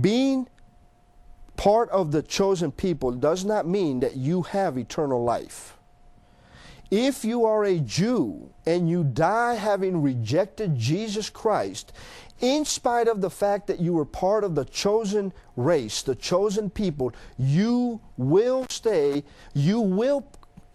Being 0.00 0.48
part 1.56 1.88
of 1.90 2.12
the 2.12 2.22
chosen 2.22 2.72
people 2.72 3.12
does 3.12 3.44
not 3.44 3.66
mean 3.66 4.00
that 4.00 4.16
you 4.16 4.42
have 4.42 4.78
eternal 4.78 5.22
life. 5.22 5.76
If 6.90 7.24
you 7.24 7.44
are 7.44 7.64
a 7.64 7.80
Jew 7.80 8.50
and 8.64 8.88
you 8.88 9.02
die 9.02 9.54
having 9.54 10.02
rejected 10.02 10.76
Jesus 10.76 11.28
Christ, 11.28 11.92
in 12.40 12.64
spite 12.64 13.08
of 13.08 13.20
the 13.20 13.30
fact 13.30 13.66
that 13.66 13.80
you 13.80 13.94
were 13.94 14.04
part 14.04 14.44
of 14.44 14.54
the 14.54 14.64
chosen 14.64 15.32
race, 15.56 16.02
the 16.02 16.14
chosen 16.14 16.70
people, 16.70 17.12
you 17.38 18.00
will 18.16 18.66
stay, 18.68 19.24
you 19.54 19.80
will 19.80 20.26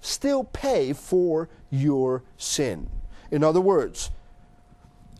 still 0.02 0.44
pay 0.44 0.92
for 0.92 1.48
your 1.70 2.24
sin. 2.38 2.90
In 3.30 3.44
other 3.44 3.62
words, 3.62 4.10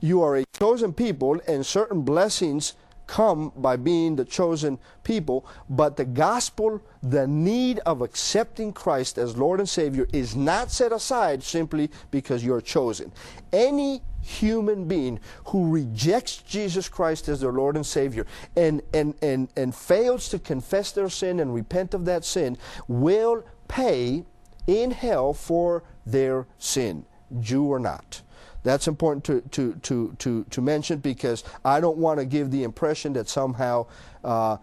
you 0.02 0.22
are 0.24 0.38
a 0.38 0.46
chosen 0.58 0.92
people 0.92 1.40
and 1.48 1.66
certain 1.66 2.02
blessings 2.02 2.74
come 3.12 3.52
by 3.58 3.76
being 3.76 4.16
the 4.16 4.24
chosen 4.24 4.80
people, 5.04 5.46
but 5.70 5.98
the 5.98 6.06
gospel, 6.06 6.82
the 7.04 7.28
need 7.28 7.78
of 7.80 8.02
accepting 8.02 8.72
Christ 8.72 9.18
as 9.18 9.36
Lord 9.36 9.60
and 9.60 9.68
Savior, 9.68 10.08
is 10.14 10.34
not 10.34 10.72
set 10.72 10.94
aside 10.94 11.44
simply 11.44 11.92
because 12.10 12.42
you're 12.42 12.62
chosen. 12.62 13.12
Any 13.52 14.02
human 14.22 14.88
being 14.88 15.20
who 15.48 15.70
rejects 15.70 16.38
Jesus 16.38 16.88
Christ 16.88 17.28
as 17.28 17.42
their 17.42 17.52
Lord 17.52 17.76
and 17.76 17.86
Savior 17.86 18.26
and, 18.56 18.82
and, 18.94 19.14
and, 19.22 19.50
and 19.58 19.76
fails 19.76 20.30
to 20.30 20.40
confess 20.40 20.94
their 20.94 21.10
sin 21.10 21.42
and 21.42 21.54
repent 21.54 21.94
of 21.94 22.06
that 22.06 22.24
sin 22.24 22.58
will 22.88 23.44
pay 23.68 24.24
in 24.68 24.92
hell 24.92 25.34
for 25.34 25.84
their 26.06 26.48
sin, 26.58 27.06
Jew 27.42 27.66
or 27.66 27.80
not. 27.80 28.22
That's 28.64 28.88
important 28.88 29.24
to, 29.26 29.42
to, 29.42 29.74
to, 29.82 30.16
to, 30.20 30.44
to 30.46 30.62
mention 30.62 31.00
because 31.00 31.44
I 31.66 31.80
don't 31.80 31.98
want 31.98 32.20
to 32.20 32.26
give 32.26 32.52
the 32.52 32.64
impression 32.64 33.14
that 33.14 33.28
somehow 33.28 33.88
uh, 34.24 34.58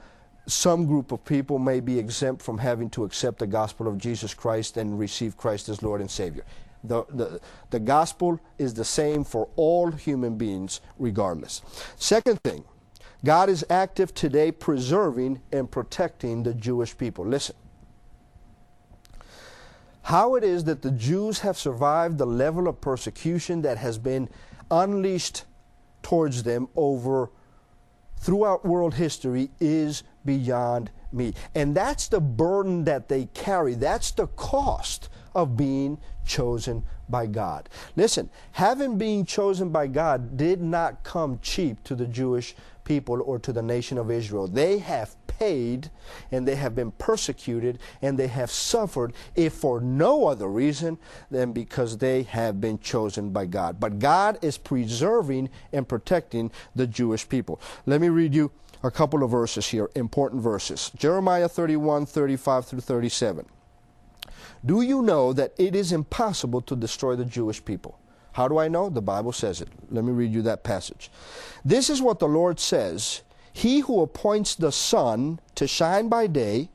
some 0.47 0.87
group 0.87 1.12
of 1.12 1.25
people 1.25 1.59
may 1.59 1.81
be 1.81 1.99
exempt 1.99 2.43
from 2.43 2.59
having 2.59 2.90
to 2.90 3.05
accept 3.05 3.38
the 3.38 3.47
gospel 3.47 3.88
of 3.88 3.99
Jesus 3.99 4.35
Christ 4.35 4.76
and 4.76 4.99
receive 4.99 5.37
Christ 5.37 5.69
as 5.69 5.83
Lord 5.83 6.00
and 6.00 6.11
Savior. 6.11 6.45
The, 6.85 7.05
the, 7.11 7.40
the 7.71 7.81
gospel 7.81 8.40
is 8.57 8.73
the 8.73 8.85
same 8.85 9.25
for 9.25 9.49
all 9.57 9.90
human 9.90 10.37
beings, 10.37 10.81
regardless. 10.99 11.62
Second 11.97 12.40
thing, 12.43 12.64
God 13.25 13.49
is 13.49 13.67
active 13.69 14.14
today 14.14 14.52
preserving 14.52 15.40
and 15.50 15.69
protecting 15.69 16.45
the 16.45 16.55
Jewish 16.55 16.97
people. 16.97 17.26
Listen 17.26 17.57
how 20.09 20.37
it 20.37 20.43
is 20.43 20.65
that 20.65 20.81
the 20.81 20.91
Jews 20.91 21.41
have 21.41 21.59
survived 21.59 22.17
the 22.17 22.25
level 22.25 22.67
of 22.67 22.81
persecution 22.81 23.61
that 23.61 23.77
has 23.77 23.99
been 23.99 24.27
unleashed 24.71 25.45
towards 26.03 26.45
them 26.45 26.67
over 26.77 27.29
throughout 28.17 28.65
world 28.65 28.95
history 28.95 29.50
is 29.61 30.03
beyond 30.25 30.91
me. 31.12 31.35
And 31.55 31.75
that's 31.75 32.09
the 32.09 32.21
burden 32.21 32.85
that 32.85 33.11
they 33.11 33.27
carry. 33.35 33.75
That's 33.75 34.11
the 34.12 34.29
cost 34.29 35.11
of 35.35 35.59
being 35.59 35.99
chosen 36.25 36.85
by 37.11 37.27
God. 37.27 37.69
Listen, 37.95 38.31
having 38.53 38.97
been 38.97 39.27
chosen 39.27 39.69
by 39.69 39.88
God 39.88 40.38
did 40.38 40.62
not 40.62 41.05
come 41.05 41.38
cheap 41.43 41.85
to 41.85 41.95
the 41.95 42.07
Jewish 42.07 42.55
people 42.83 43.21
or 43.21 43.38
to 43.41 43.53
the 43.53 43.61
nation 43.61 43.99
of 43.99 44.11
Israel. 44.11 44.49
They 44.49 44.79
have 44.79 45.15
paid 45.38 45.90
and 46.33 46.47
they 46.47 46.57
have 46.57 46.75
been 46.75 46.90
persecuted 46.92 47.78
and 48.02 48.18
they 48.18 48.26
have 48.26 48.50
suffered 48.50 49.12
if 49.37 49.52
for 49.52 49.80
no 49.80 50.26
other 50.26 50.49
reason 50.49 50.99
than 51.30 51.52
because 51.52 51.99
they 51.99 52.23
have 52.25 52.61
been 52.61 52.78
chosen 52.78 53.30
by 53.30 53.47
God. 53.47 53.78
But 53.78 53.99
God 53.99 54.38
is 54.42 54.59
preserving 54.59 55.50
and 55.73 55.88
protecting 55.88 56.50
the 56.75 56.87
Jewish 56.87 57.28
people. 57.28 57.61
Let 57.87 58.00
me 58.00 58.09
read 58.09 58.35
you 58.35 58.50
a 58.83 58.90
couple 58.90 59.23
of 59.23 59.30
verses 59.30 59.68
here, 59.68 59.90
important 59.95 60.42
verses. 60.42 60.90
Jeremiah 60.97 61.49
31, 61.49 62.07
35 62.07 62.66
through 62.66 62.80
37. 62.80 63.47
Do 64.64 64.83
you 64.83 65.02
know 65.02 65.33
that 65.33 65.52
it 65.57 65.75
is 65.75 65.92
impossible 65.92 66.61
to 66.62 66.76
destroy 66.76 67.14
the 67.16 67.25
Jewish 67.25 67.64
people? 67.64 67.99
How 68.33 68.49
do 68.49 68.59
I 68.59 68.68
know? 68.68 68.88
The 68.88 69.02
Bible 69.02 69.33
says 69.33 69.61
it. 69.61 69.68
Let 69.90 70.04
me 70.04 70.12
read 70.12 70.33
you 70.33 70.42
that 70.42 70.62
passage. 70.62 71.11
This 71.64 71.90
is 71.90 72.02
what 72.02 72.18
the 72.18 72.28
Lord 72.28 72.61
says 72.61 73.23
He 73.52 73.81
who 73.81 74.00
appoints 74.00 74.55
the 74.55 74.73
sun 74.73 75.40
to 75.55 75.67
shine 75.67 76.09
by 76.09 76.26
day, 76.26 76.71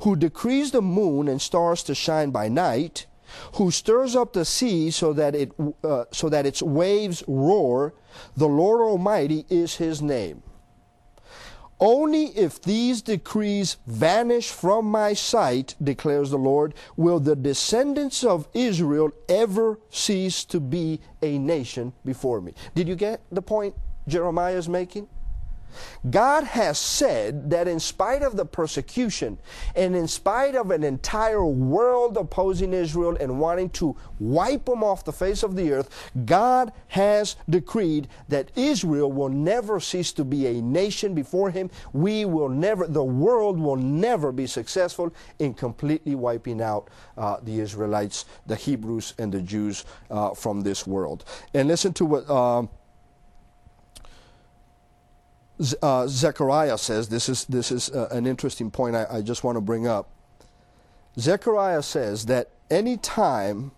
who 0.00 0.16
decrees 0.16 0.70
the 0.70 0.82
moon 0.82 1.28
and 1.28 1.40
stars 1.40 1.82
to 1.84 1.94
shine 1.94 2.30
by 2.30 2.48
night, 2.48 3.06
who 3.54 3.70
stirs 3.70 4.16
up 4.16 4.32
the 4.32 4.44
sea 4.44 4.90
so 4.90 5.12
that, 5.12 5.34
it, 5.34 5.52
uh, 5.84 6.04
so 6.12 6.28
that 6.28 6.46
its 6.46 6.62
waves 6.62 7.22
roar, 7.26 7.94
the 8.36 8.48
Lord 8.48 8.80
Almighty 8.80 9.44
is 9.48 9.76
his 9.76 10.00
name. 10.00 10.42
Only 11.78 12.28
if 12.28 12.62
these 12.62 13.02
decrees 13.02 13.76
vanish 13.86 14.48
from 14.48 14.86
my 14.86 15.12
sight, 15.12 15.74
declares 15.82 16.30
the 16.30 16.38
Lord, 16.38 16.72
will 16.96 17.20
the 17.20 17.36
descendants 17.36 18.24
of 18.24 18.48
Israel 18.54 19.10
ever 19.28 19.78
cease 19.90 20.44
to 20.46 20.58
be 20.58 21.00
a 21.20 21.38
nation 21.38 21.92
before 22.02 22.40
me. 22.40 22.54
Did 22.74 22.88
you 22.88 22.96
get 22.96 23.20
the 23.30 23.42
point 23.42 23.74
Jeremiah 24.08 24.56
is 24.56 24.70
making? 24.70 25.06
God 26.10 26.44
has 26.44 26.78
said 26.78 27.50
that 27.50 27.68
in 27.68 27.80
spite 27.80 28.22
of 28.22 28.36
the 28.36 28.44
persecution 28.44 29.38
and 29.74 29.94
in 29.94 30.08
spite 30.08 30.54
of 30.54 30.70
an 30.70 30.84
entire 30.84 31.44
world 31.44 32.16
opposing 32.16 32.72
Israel 32.72 33.16
and 33.18 33.40
wanting 33.40 33.70
to 33.70 33.96
wipe 34.18 34.66
them 34.66 34.84
off 34.84 35.04
the 35.04 35.12
face 35.12 35.42
of 35.42 35.56
the 35.56 35.72
earth, 35.72 36.10
God 36.24 36.72
has 36.88 37.36
decreed 37.48 38.08
that 38.28 38.50
Israel 38.56 39.10
will 39.10 39.28
never 39.28 39.80
cease 39.80 40.12
to 40.12 40.24
be 40.24 40.46
a 40.46 40.62
nation 40.62 41.14
before 41.14 41.50
Him. 41.50 41.70
We 41.92 42.24
will 42.24 42.48
never, 42.48 42.86
the 42.86 43.04
world 43.04 43.58
will 43.58 43.76
never 43.76 44.32
be 44.32 44.46
successful 44.46 45.12
in 45.38 45.54
completely 45.54 46.14
wiping 46.14 46.60
out 46.60 46.88
uh, 47.16 47.38
the 47.42 47.60
Israelites, 47.60 48.24
the 48.46 48.56
Hebrews, 48.56 49.14
and 49.18 49.32
the 49.32 49.42
Jews 49.42 49.84
uh, 50.10 50.30
from 50.30 50.62
this 50.62 50.86
world. 50.86 51.24
And 51.54 51.68
listen 51.68 51.92
to 51.94 52.04
what. 52.04 52.30
Uh, 52.30 52.66
uh, 55.82 56.06
Zechariah 56.06 56.78
says, 56.78 57.08
this 57.08 57.28
is, 57.28 57.44
this 57.46 57.70
is 57.72 57.90
uh, 57.90 58.08
an 58.10 58.26
interesting 58.26 58.70
point 58.70 58.94
I, 58.94 59.06
I 59.10 59.22
just 59.22 59.44
want 59.44 59.56
to 59.56 59.60
bring 59.60 59.86
up. 59.86 60.10
Zechariah 61.18 61.82
says 61.82 62.26
that 62.26 62.50
any 62.70 62.96
time 62.96 63.72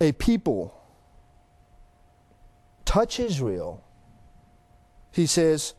a 0.00 0.12
people 0.12 0.80
touch 2.84 3.20
Israel, 3.20 3.84
he 5.12 5.26
says 5.26 5.74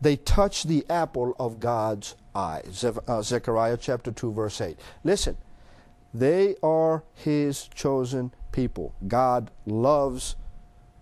they 0.00 0.16
touch 0.16 0.64
the 0.64 0.84
apple 0.88 1.34
of 1.38 1.60
God's 1.60 2.14
eye. 2.34 2.62
Ze- 2.70 2.92
uh, 3.06 3.22
Zechariah 3.22 3.76
chapter 3.76 4.12
2, 4.12 4.32
verse 4.32 4.60
8. 4.60 4.78
Listen, 5.04 5.36
they 6.14 6.56
are 6.62 7.02
his 7.14 7.68
chosen 7.68 8.32
people. 8.52 8.94
God 9.06 9.50
loves 9.66 10.36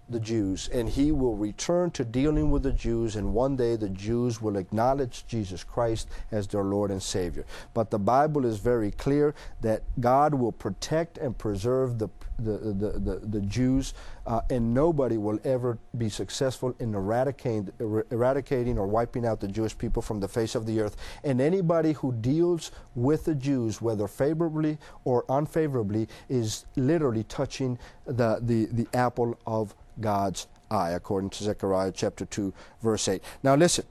the 0.08 0.20
Jews, 0.20 0.68
and 0.68 0.88
he 0.88 1.10
will 1.10 1.34
return 1.34 1.90
to 1.92 2.04
dealing 2.04 2.50
with 2.50 2.62
the 2.62 2.72
Jews, 2.72 3.16
and 3.16 3.34
one 3.34 3.56
day 3.56 3.74
the 3.74 3.88
Jews 3.88 4.40
will 4.40 4.56
acknowledge 4.56 5.26
Jesus 5.26 5.64
Christ 5.64 6.08
as 6.30 6.46
their 6.46 6.62
Lord 6.62 6.92
and 6.92 7.02
Savior. 7.02 7.44
But 7.74 7.90
the 7.90 7.98
Bible 7.98 8.44
is 8.44 8.58
very 8.58 8.92
clear 8.92 9.34
that 9.62 9.82
God 9.98 10.32
will 10.32 10.52
protect 10.52 11.18
and 11.18 11.36
preserve 11.36 11.98
the, 11.98 12.08
the, 12.38 12.52
the, 12.52 12.98
the, 12.98 13.20
the 13.26 13.40
Jews, 13.40 13.94
uh, 14.26 14.42
and 14.48 14.72
nobody 14.72 15.16
will 15.16 15.40
ever 15.42 15.78
be 15.98 16.08
successful 16.08 16.74
in 16.78 16.94
eradicating, 16.94 17.72
eradicating 18.10 18.78
or 18.78 18.86
wiping 18.86 19.26
out 19.26 19.40
the 19.40 19.48
Jewish 19.48 19.76
people 19.76 20.02
from 20.02 20.20
the 20.20 20.28
face 20.28 20.54
of 20.54 20.66
the 20.66 20.80
earth. 20.80 20.96
And 21.24 21.40
anybody 21.40 21.92
who 21.94 22.12
deals 22.12 22.70
with 22.94 23.24
the 23.24 23.34
Jews, 23.34 23.82
whether 23.82 24.06
favorably 24.06 24.78
or 25.04 25.24
unfavorably, 25.28 26.06
is 26.28 26.64
literally 26.76 27.24
touching 27.24 27.76
the, 28.04 28.38
the, 28.40 28.66
the 28.66 28.86
apple 28.94 29.36
of 29.46 29.74
God's 30.00 30.46
eye, 30.70 30.90
according 30.90 31.30
to 31.30 31.44
Zechariah 31.44 31.92
chapter 31.92 32.24
2, 32.24 32.52
verse 32.82 33.08
8. 33.08 33.22
Now 33.42 33.54
listen, 33.54 33.84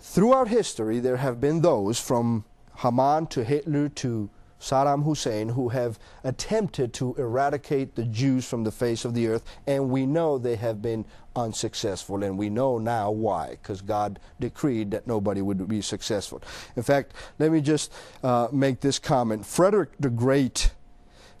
throughout 0.00 0.48
history, 0.48 1.00
there 1.00 1.18
have 1.18 1.40
been 1.40 1.62
those 1.62 1.98
from 1.98 2.44
Haman 2.78 3.26
to 3.28 3.44
Hitler 3.44 3.88
to 3.88 4.30
Saddam 4.62 5.02
Hussein 5.02 5.50
who 5.50 5.70
have 5.70 5.98
attempted 6.22 6.92
to 6.94 7.14
eradicate 7.16 7.96
the 7.96 8.04
Jews 8.04 8.46
from 8.46 8.62
the 8.62 8.70
face 8.70 9.04
of 9.04 9.12
the 9.12 9.26
earth, 9.26 9.42
and 9.66 9.90
we 9.90 10.06
know 10.06 10.38
they 10.38 10.54
have 10.54 10.80
been 10.80 11.04
unsuccessful, 11.34 12.22
and 12.22 12.38
we 12.38 12.48
know 12.48 12.78
now 12.78 13.10
why, 13.10 13.50
because 13.50 13.80
God 13.80 14.20
decreed 14.38 14.92
that 14.92 15.06
nobody 15.06 15.42
would 15.42 15.66
be 15.66 15.80
successful. 15.80 16.40
In 16.76 16.84
fact, 16.84 17.12
let 17.40 17.50
me 17.50 17.60
just 17.60 17.92
uh, 18.22 18.48
make 18.52 18.80
this 18.80 19.00
comment. 19.00 19.44
Frederick 19.44 19.90
the 19.98 20.10
Great 20.10 20.70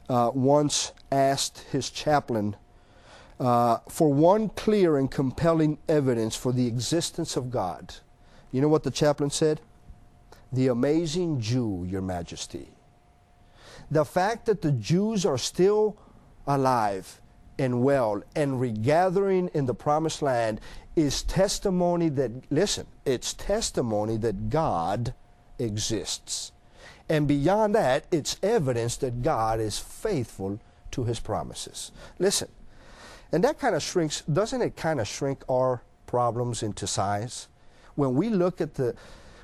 uh, 0.08 0.32
once 0.34 0.92
asked 1.12 1.60
his 1.70 1.90
chaplain 1.90 2.56
uh, 3.40 3.78
for 3.88 4.12
one 4.12 4.48
clear 4.50 4.96
and 4.96 5.10
compelling 5.10 5.78
evidence 5.88 6.36
for 6.36 6.52
the 6.52 6.66
existence 6.66 7.36
of 7.36 7.50
God. 7.50 7.94
You 8.50 8.60
know 8.60 8.68
what 8.68 8.82
the 8.82 8.90
chaplain 8.90 9.30
said? 9.30 9.60
The 10.52 10.68
amazing 10.68 11.40
Jew, 11.40 11.86
Your 11.88 12.02
Majesty. 12.02 12.68
The 13.90 14.04
fact 14.04 14.46
that 14.46 14.62
the 14.62 14.72
Jews 14.72 15.24
are 15.24 15.38
still 15.38 15.96
alive 16.46 17.20
and 17.58 17.82
well 17.82 18.22
and 18.34 18.60
regathering 18.60 19.48
in 19.54 19.66
the 19.66 19.74
promised 19.74 20.22
land 20.22 20.60
is 20.96 21.22
testimony 21.22 22.08
that, 22.10 22.30
listen, 22.50 22.86
it's 23.04 23.32
testimony 23.32 24.16
that 24.18 24.50
God 24.50 25.14
exists. 25.58 26.52
And 27.08 27.26
beyond 27.28 27.74
that, 27.74 28.04
it's 28.10 28.38
evidence 28.42 28.96
that 28.98 29.22
God 29.22 29.60
is 29.60 29.78
faithful 29.78 30.60
to 30.92 31.04
his 31.04 31.20
promises. 31.20 31.92
Listen, 32.18 32.48
and 33.32 33.42
that 33.44 33.58
kind 33.58 33.74
of 33.74 33.82
shrinks, 33.82 34.20
doesn't 34.22 34.60
it 34.60 34.76
kind 34.76 35.00
of 35.00 35.08
shrink 35.08 35.42
our 35.48 35.82
problems 36.06 36.62
into 36.62 36.86
size? 36.86 37.48
When 37.94 38.14
we 38.14 38.28
look 38.28 38.60
at 38.60 38.74
the 38.74 38.94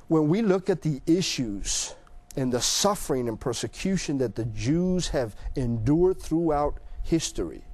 when 0.08 0.28
we 0.28 0.40
look 0.40 0.70
at 0.70 0.82
the 0.82 1.02
issues 1.06 1.94
and 2.36 2.50
the 2.50 2.60
suffering 2.60 3.28
and 3.28 3.38
persecution 3.38 4.18
that 4.18 4.36
the 4.36 4.46
Jews 4.46 5.08
have 5.08 5.36
endured 5.54 6.20
throughout 6.20 6.78
history, 7.02 7.64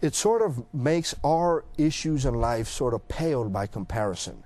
it 0.00 0.14
sort 0.14 0.42
of 0.42 0.64
makes 0.74 1.14
our 1.22 1.64
issues 1.78 2.26
in 2.26 2.34
life 2.34 2.66
sort 2.66 2.92
of 2.92 3.06
pale 3.08 3.48
by 3.48 3.66
comparison. 3.66 4.42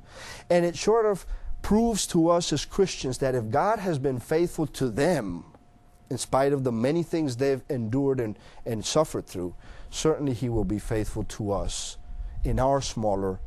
And 0.50 0.64
it 0.66 0.76
sort 0.76 1.06
of 1.06 1.24
proves 1.62 2.06
to 2.08 2.28
us 2.28 2.52
as 2.52 2.64
Christians 2.64 3.18
that 3.18 3.34
if 3.34 3.50
God 3.50 3.78
has 3.78 3.98
been 3.98 4.20
faithful 4.20 4.66
to 4.68 4.90
them, 4.90 5.44
in 6.10 6.18
spite 6.18 6.52
of 6.52 6.64
the 6.64 6.72
many 6.72 7.02
things 7.02 7.36
they've 7.36 7.62
endured 7.68 8.20
and, 8.20 8.38
and 8.64 8.84
suffered 8.84 9.26
through, 9.26 9.54
certainly 9.90 10.32
He 10.32 10.48
will 10.48 10.64
be 10.64 10.78
faithful 10.78 11.24
to 11.24 11.52
us 11.52 11.96
in 12.44 12.58
our 12.58 12.80
smaller 12.80 13.40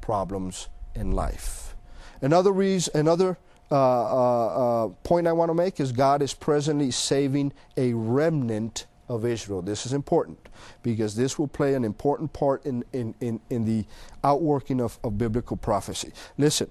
problems 0.00 0.68
in 0.94 1.12
life. 1.12 1.74
Another 2.20 2.52
reason, 2.52 2.96
another 2.96 3.38
uh, 3.70 3.74
uh, 3.74 4.84
uh, 4.84 4.88
point 5.02 5.26
I 5.26 5.32
want 5.32 5.50
to 5.50 5.54
make 5.54 5.80
is 5.80 5.90
God 5.92 6.22
is 6.22 6.34
presently 6.34 6.90
saving 6.90 7.52
a 7.76 7.92
remnant 7.94 8.86
of 9.08 9.24
Israel. 9.24 9.62
This 9.62 9.86
is 9.86 9.92
important 9.92 10.38
because 10.82 11.16
this 11.16 11.38
will 11.38 11.48
play 11.48 11.74
an 11.74 11.84
important 11.84 12.32
part 12.32 12.64
in, 12.64 12.84
in, 12.92 13.14
in, 13.20 13.40
in 13.50 13.64
the 13.64 13.84
outworking 14.22 14.80
of, 14.80 14.98
of 15.02 15.18
biblical 15.18 15.56
prophecy. 15.56 16.12
Listen, 16.38 16.70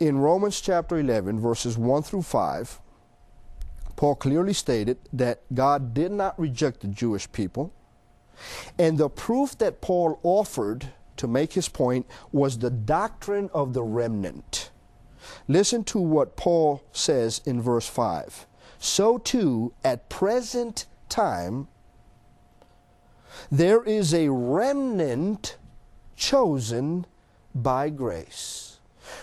in 0.00 0.18
Romans 0.18 0.60
chapter 0.60 0.98
11, 0.98 1.40
verses 1.40 1.78
1 1.78 2.02
through 2.02 2.22
5, 2.22 2.80
Paul 3.96 4.16
clearly 4.16 4.52
stated 4.52 4.98
that 5.12 5.42
God 5.54 5.94
did 5.94 6.12
not 6.12 6.38
reject 6.38 6.80
the 6.80 6.88
Jewish 6.88 7.30
people. 7.30 7.72
And 8.78 8.98
the 8.98 9.08
proof 9.08 9.56
that 9.58 9.80
Paul 9.80 10.18
offered 10.22 10.88
to 11.16 11.28
make 11.28 11.52
his 11.52 11.68
point 11.68 12.06
was 12.32 12.58
the 12.58 12.70
doctrine 12.70 13.50
of 13.54 13.72
the 13.72 13.82
remnant. 13.82 14.70
Listen 15.46 15.84
to 15.84 15.98
what 15.98 16.36
Paul 16.36 16.82
says 16.92 17.40
in 17.46 17.62
verse 17.62 17.86
5. 17.88 18.46
So 18.78 19.18
too, 19.18 19.72
at 19.84 20.08
present 20.08 20.86
time, 21.08 21.68
there 23.50 23.82
is 23.84 24.12
a 24.12 24.28
remnant 24.28 25.56
chosen 26.16 27.06
by 27.54 27.90
grace. 27.90 28.80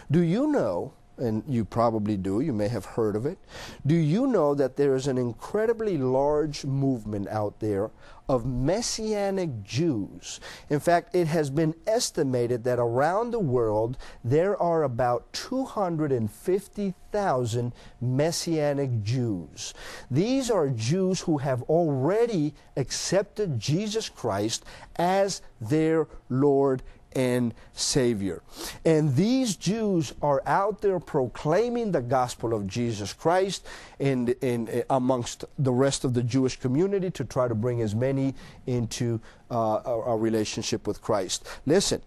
Do 0.10 0.21
you 0.21 0.47
know 0.47 0.93
and 1.21 1.43
you 1.47 1.63
probably 1.63 2.17
do, 2.17 2.41
you 2.41 2.51
may 2.51 2.67
have 2.67 2.86
heard 2.86 3.15
of 3.15 3.25
it. 3.25 3.38
Do 3.86 3.95
you 3.95 4.27
know 4.27 4.53
that 4.55 4.75
there 4.75 4.95
is 4.95 5.07
an 5.07 5.17
incredibly 5.17 5.97
large 5.97 6.65
movement 6.65 7.29
out 7.29 7.60
there 7.60 7.91
of 8.27 8.45
Messianic 8.45 9.63
Jews? 9.63 10.39
In 10.69 10.79
fact, 10.79 11.15
it 11.15 11.27
has 11.27 11.49
been 11.49 11.75
estimated 11.86 12.63
that 12.63 12.79
around 12.79 13.31
the 13.31 13.39
world 13.39 13.97
there 14.23 14.57
are 14.62 14.84
about 14.84 15.31
250,000 15.34 17.73
Messianic 18.01 19.03
Jews. 19.03 19.73
These 20.10 20.49
are 20.49 20.69
Jews 20.69 21.19
who 21.21 21.38
have 21.38 21.62
already 21.63 22.53
accepted 22.75 23.60
Jesus 23.60 24.10
Christ 24.10 24.65
as 24.95 25.41
their 25.60 26.07
Lord 26.29 26.81
and 27.13 27.54
Savior. 27.74 28.41
And 28.86 29.15
these 29.15 29.56
Jews 29.56 30.13
are 30.21 30.41
out 30.45 30.82
there 30.82 31.00
proclaiming 31.00 31.91
the 31.91 32.02
gospel 32.02 32.54
of 32.54 32.67
Jesus 32.67 33.13
Christ 33.13 33.67
in, 34.00 34.30
in, 34.41 34.84
amongst 34.89 35.45
the 35.58 35.74
rest 35.74 36.04
of 36.04 36.13
the 36.13 36.24
Jewish 36.24 36.60
community 36.60 37.12
to 37.12 37.26
try 37.26 37.47
to 37.47 37.56
bring 37.56 37.82
as 37.82 37.95
many 37.95 38.36
into 38.67 39.19
uh, 39.50 39.82
a 39.86 40.15
relationship 40.17 40.88
with 40.88 41.02
Christ. 41.02 41.47
Listen, 41.65 42.02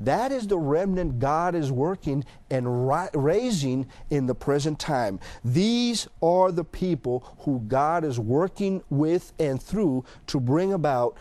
that 0.00 0.32
is 0.32 0.46
the 0.46 0.58
remnant 0.58 1.18
God 1.18 1.54
is 1.54 1.70
working 1.70 2.24
and 2.50 2.88
ri- 2.88 3.08
raising 3.14 3.86
in 4.10 4.26
the 4.26 4.34
present 4.34 4.78
time. 4.78 5.20
These 5.44 6.08
are 6.20 6.50
the 6.50 6.64
people 6.64 7.34
who 7.40 7.60
God 7.60 8.04
is 8.04 8.18
working 8.18 8.82
with 8.90 9.32
and 9.38 9.62
through 9.62 10.04
to 10.26 10.40
bring 10.40 10.72
about 10.72 11.16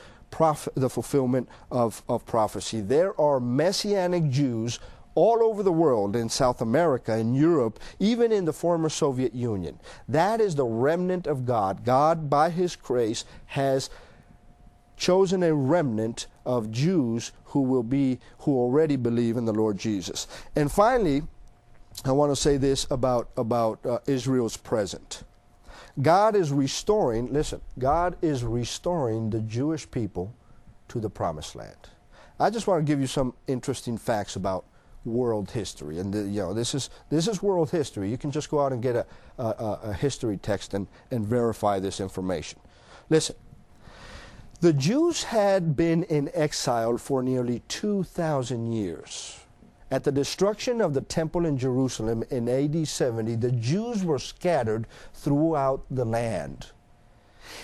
the 0.76 0.90
fulfillment 0.90 1.50
of, 1.72 2.04
of 2.08 2.26
prophecy. 2.26 2.82
There 2.82 3.20
are 3.20 3.40
Messianic 3.40 4.30
Jews 4.30 4.80
all 5.16 5.44
over 5.44 5.62
the 5.62 5.72
world, 5.72 6.16
in 6.16 6.28
South 6.28 6.62
America, 6.62 7.16
in 7.18 7.36
Europe, 7.36 7.80
even 8.00 8.32
in 8.32 8.46
the 8.46 8.54
former 8.54 8.90
Soviet 8.90 9.36
Union. 9.36 9.80
That 10.08 10.42
is 10.42 10.56
the 10.56 10.66
remnant 10.66 11.28
of 11.28 11.46
God. 11.46 11.86
God, 11.86 12.30
by 12.30 12.50
His 12.50 12.76
grace, 12.76 13.26
has 13.48 13.90
chosen 14.98 15.44
a 15.44 15.54
remnant 15.54 16.28
of 16.46 16.72
Jews 16.72 17.32
who 17.46 17.62
will 17.62 17.84
be, 17.84 18.20
who 18.40 18.58
already 18.58 18.96
believe 18.96 19.38
in 19.38 19.46
the 19.46 19.54
Lord 19.54 19.78
Jesus. 19.78 20.28
And 20.56 20.72
finally, 20.72 21.22
I 22.06 22.12
want 22.12 22.32
to 22.32 22.36
say 22.36 22.58
this 22.58 22.88
about, 22.90 23.30
about 23.38 23.86
uh, 23.86 24.00
Israel's 24.08 24.58
present. 24.58 25.24
God 26.02 26.36
is 26.36 26.52
restoring, 26.52 27.32
listen, 27.32 27.62
God 27.78 28.18
is 28.22 28.44
restoring 28.44 29.30
the 29.30 29.42
Jewish 29.42 29.90
people 29.90 30.34
to 30.90 31.00
the 31.00 31.10
promised 31.10 31.56
land. 31.56 31.78
I 32.40 32.50
just 32.50 32.68
want 32.68 32.86
to 32.86 32.92
give 32.92 33.00
you 33.00 33.08
some 33.08 33.34
interesting 33.48 33.98
facts 33.98 34.36
about 34.36 34.66
world 35.06 35.52
history. 35.52 36.00
And, 36.00 36.14
the, 36.14 36.24
you 36.24 36.42
know, 36.42 36.54
this 36.54 36.74
is, 36.74 36.90
this 37.10 37.28
is 37.28 37.42
world 37.42 37.70
history. 37.70 38.10
You 38.10 38.18
can 38.18 38.32
just 38.32 38.50
go 38.50 38.62
out 38.62 38.72
and 38.72 38.82
get 38.82 38.96
a, 38.96 39.06
a, 39.38 39.80
a 39.84 39.94
history 39.94 40.38
text 40.38 40.74
and, 40.74 40.88
and 41.12 41.26
verify 41.26 41.80
this 41.80 42.00
information. 42.00 42.60
Listen, 43.10 43.36
the 44.62 44.74
Jews 44.74 45.24
had 45.24 45.76
been 45.76 46.04
in 46.04 46.32
exile 46.34 46.98
for 46.98 47.22
nearly 47.22 47.62
2,000 47.68 48.72
years. 48.72 49.43
At 49.92 50.04
the 50.04 50.12
destruction 50.12 50.82
of 50.82 50.94
the 50.94 51.02
temple 51.02 51.46
in 51.46 51.58
Jerusalem 51.58 52.24
in 52.30 52.50
AD 52.50 52.88
70, 52.88 53.36
the 53.36 53.52
Jews 53.52 54.04
were 54.04 54.20
scattered 54.20 54.88
throughout 55.14 55.84
the 55.92 56.06
land. 56.06 56.68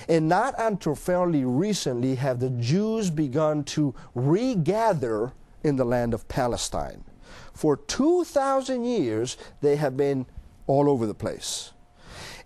And 0.08 0.28
not 0.28 0.54
until 0.58 0.96
fairly 0.96 1.46
recently 1.46 2.16
have 2.16 2.40
the 2.40 2.50
Jews 2.50 3.10
begun 3.10 3.64
to 3.66 3.96
regather 4.14 5.34
in 5.64 5.76
the 5.76 5.86
land 5.86 6.14
of 6.14 6.28
Palestine. 6.28 7.04
For 7.54 7.78
2,000 7.78 8.86
years, 8.86 9.38
they 9.62 9.76
have 9.76 9.98
been 9.98 10.26
all 10.68 10.90
over 10.90 11.06
the 11.06 11.14
place. 11.14 11.72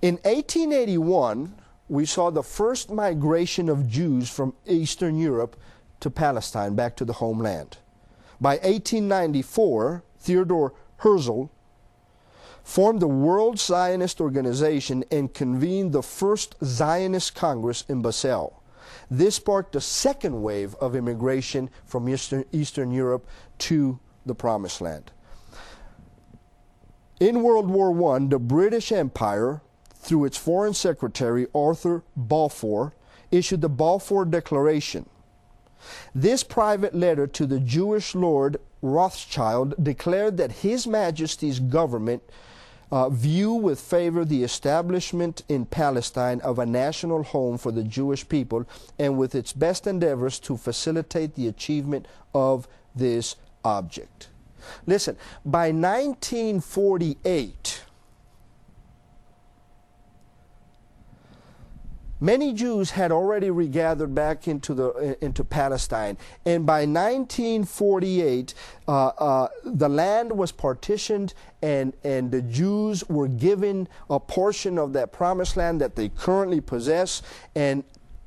In 0.01 0.15
1881, 0.23 1.55
we 1.89 2.05
saw 2.05 2.29
the 2.29 2.43
first 2.43 2.89
migration 2.89 3.69
of 3.69 3.87
Jews 3.87 4.29
from 4.29 4.53
Eastern 4.65 5.17
Europe 5.17 5.55
to 5.99 6.09
Palestine, 6.09 6.75
back 6.75 6.95
to 6.97 7.05
the 7.05 7.13
homeland. 7.13 7.77
By 8.43 8.55
1894, 8.55 10.03
Theodore 10.19 10.73
Herzl 10.97 11.45
formed 12.61 13.01
the 13.01 13.07
World 13.07 13.57
Zionist 13.57 14.19
Organization 14.19 15.05
and 15.09 15.33
convened 15.33 15.93
the 15.93 16.03
first 16.03 16.57
Zionist 16.61 17.35
Congress 17.35 17.85
in 17.87 18.01
Basel. 18.01 18.61
This 19.09 19.37
sparked 19.37 19.71
the 19.71 19.79
second 19.79 20.41
wave 20.41 20.75
of 20.81 20.93
immigration 20.93 21.69
from 21.85 22.09
Eastern, 22.09 22.43
Eastern 22.51 22.91
Europe 22.91 23.25
to 23.59 23.97
the 24.25 24.35
Promised 24.35 24.81
Land. 24.81 25.13
In 27.21 27.43
World 27.43 27.69
War 27.69 28.13
I, 28.13 28.27
the 28.27 28.39
British 28.39 28.91
Empire, 28.91 29.61
through 29.95 30.25
its 30.25 30.37
Foreign 30.37 30.73
Secretary 30.73 31.47
Arthur 31.55 32.03
Balfour, 32.17 32.93
issued 33.31 33.61
the 33.61 33.69
Balfour 33.69 34.25
Declaration, 34.25 35.07
this 36.13 36.43
private 36.43 36.95
letter 36.95 37.27
to 37.27 37.45
the 37.45 37.59
Jewish 37.59 38.15
Lord 38.15 38.57
Rothschild 38.81 39.75
declared 39.81 40.37
that 40.37 40.51
His 40.51 40.85
Majesty's 40.85 41.59
government 41.59 42.23
uh, 42.91 43.09
view 43.09 43.53
with 43.53 43.79
favor 43.79 44.23
the 44.23 44.43
establishment 44.43 45.41
in 45.49 45.65
Palestine 45.65 46.39
of 46.41 46.59
a 46.59 46.65
national 46.65 47.23
home 47.23 47.57
for 47.57 47.71
the 47.71 47.83
Jewish 47.83 48.27
people 48.29 48.65
and 48.99 49.17
with 49.17 49.33
its 49.33 49.51
best 49.51 49.87
endeavors 49.87 50.37
to 50.39 50.57
facilitate 50.57 51.33
the 51.33 51.47
achievement 51.47 52.07
of 52.35 52.67
this 52.95 53.35
object. 53.65 54.27
Listen, 54.85 55.17
by 55.43 55.71
1948, 55.71 57.82
Many 62.23 62.53
Jews 62.53 62.91
had 62.91 63.11
already 63.11 63.51
regathered 63.51 64.15
back 64.15 64.47
into, 64.47 64.73
the, 64.73 65.17
into 65.19 65.43
Palestine. 65.43 66.17
And 66.45 66.65
by 66.65 66.85
1948, 66.85 68.53
uh, 68.87 69.07
uh, 69.07 69.47
the 69.65 69.89
land 69.89 70.31
was 70.31 70.53
partitioned 70.53 71.33
and, 71.61 71.91
and 72.05 72.31
the 72.31 72.41
Jews 72.41 73.03
were 73.09 73.27
given 73.27 73.89
a 74.09 74.21
portion 74.21 74.77
of 74.77 74.93
that 74.93 75.11
promised 75.11 75.57
land 75.57 75.81
that 75.81 75.97
they 75.97 76.07
currently 76.07 76.61
possess. 76.61 77.23
And 77.55 77.83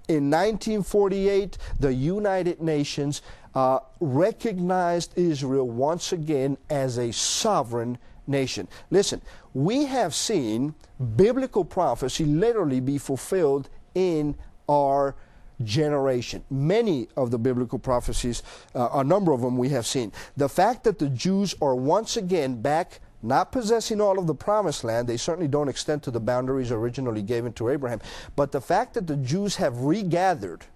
in 0.09 0.31
1948, 0.31 1.57
the 1.81 1.95
United 1.95 2.61
Nations 2.61 3.23
uh, 3.55 3.79
recognized 4.01 5.17
Israel 5.17 5.71
once 5.71 6.13
again 6.13 6.59
as 6.69 6.99
a 6.99 7.11
sovereign 7.15 7.97
nation. 8.27 8.69
Listen, 8.91 9.23
we 9.55 9.87
have 9.87 10.15
seen 10.15 10.75
biblical 11.17 11.65
prophecy 11.65 12.27
literally 12.27 12.81
be 12.81 12.99
fulfilled 12.99 13.71
in 13.97 14.37
our 14.69 15.17
generation. 15.65 16.45
Many 16.51 17.09
of 17.17 17.31
the 17.31 17.39
biblical 17.39 17.79
prophecies, 17.79 18.43
uh, 18.75 18.91
a 18.93 19.03
number 19.03 19.33
of 19.33 19.41
them 19.41 19.57
we 19.57 19.71
have 19.71 19.87
seen. 19.87 20.13
The 20.37 20.51
fact 20.51 20.85
that 20.85 20.99
the 20.99 21.09
Jews 21.09 21.55
are 21.63 21.75
once 21.75 22.17
again 22.17 22.61
back 22.61 23.01
not 23.23 23.51
possessing 23.51 24.01
all 24.01 24.19
of 24.19 24.27
the 24.27 24.35
promised 24.35 24.85
land, 24.85 25.09
they 25.09 25.17
certainly 25.17 25.49
don't 25.49 25.69
extend 25.69 26.03
to 26.03 26.11
the 26.11 26.21
boundaries 26.21 26.71
originally 26.71 27.23
given 27.23 27.53
to 27.55 27.71
Abraham, 27.71 28.01
but 28.37 28.53
the 28.53 28.61
fact 28.61 28.95
that 28.95 29.07
the 29.07 29.17
Jews 29.17 29.57
have 29.57 29.81
regathered 29.81 30.67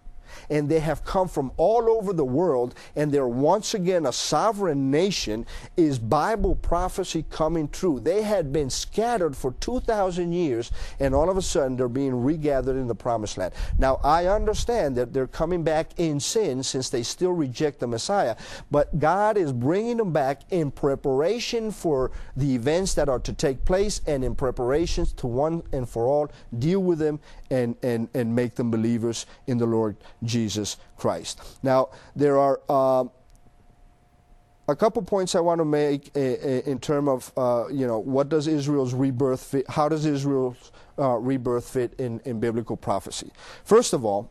and 0.48 0.68
they 0.68 0.80
have 0.80 1.04
come 1.04 1.28
from 1.28 1.52
all 1.56 1.88
over 1.90 2.12
the 2.12 2.24
world, 2.24 2.74
and 2.96 3.12
they're 3.12 3.28
once 3.28 3.74
again 3.74 4.06
a 4.06 4.12
sovereign 4.12 4.90
nation, 4.90 5.46
is 5.76 5.98
Bible 5.98 6.54
prophecy 6.54 7.24
coming 7.30 7.68
true. 7.68 8.00
They 8.00 8.22
had 8.22 8.52
been 8.52 8.70
scattered 8.70 9.36
for 9.36 9.52
2,000 9.60 10.32
years, 10.32 10.70
and 10.98 11.14
all 11.14 11.30
of 11.30 11.36
a 11.36 11.42
sudden 11.42 11.76
they're 11.76 11.88
being 11.88 12.22
regathered 12.22 12.76
in 12.76 12.88
the 12.88 12.94
promised 12.94 13.38
land. 13.38 13.52
Now, 13.78 14.00
I 14.02 14.26
understand 14.26 14.96
that 14.96 15.12
they're 15.12 15.26
coming 15.26 15.62
back 15.62 15.90
in 15.98 16.20
sin 16.20 16.62
since 16.62 16.90
they 16.90 17.02
still 17.02 17.32
reject 17.32 17.80
the 17.80 17.86
Messiah, 17.86 18.36
but 18.70 18.98
God 18.98 19.36
is 19.36 19.52
bringing 19.52 19.96
them 19.96 20.12
back 20.12 20.42
in 20.50 20.70
preparation 20.70 21.70
for 21.70 22.10
the 22.36 22.54
events 22.54 22.94
that 22.94 23.08
are 23.08 23.18
to 23.20 23.32
take 23.32 23.64
place 23.64 24.00
and 24.06 24.24
in 24.24 24.34
preparations 24.34 25.12
to 25.14 25.26
one 25.26 25.62
and 25.72 25.88
for 25.88 26.06
all 26.06 26.30
deal 26.58 26.80
with 26.80 26.98
them 26.98 27.20
and, 27.50 27.76
and, 27.82 28.08
and 28.14 28.34
make 28.34 28.54
them 28.54 28.70
believers 28.70 29.26
in 29.46 29.58
the 29.58 29.66
Lord 29.66 29.96
Jesus 30.22 30.76
Christ. 30.96 31.40
Now, 31.62 31.90
there 32.14 32.38
are 32.38 32.60
uh, 32.68 33.04
a 34.68 34.76
couple 34.76 35.02
points 35.02 35.34
I 35.34 35.40
want 35.40 35.58
to 35.58 35.64
make 35.64 36.14
in 36.16 36.78
terms 36.78 37.08
of, 37.08 37.32
uh, 37.36 37.68
you 37.68 37.86
know, 37.86 37.98
what 37.98 38.28
does 38.28 38.46
Israel's 38.46 38.94
rebirth 38.94 39.42
fit, 39.42 39.68
how 39.68 39.88
does 39.88 40.06
Israel's 40.06 40.72
uh, 40.98 41.16
rebirth 41.16 41.68
fit 41.68 41.94
in, 41.98 42.20
in 42.24 42.40
biblical 42.40 42.76
prophecy? 42.76 43.32
First 43.64 43.92
of 43.92 44.04
all, 44.04 44.30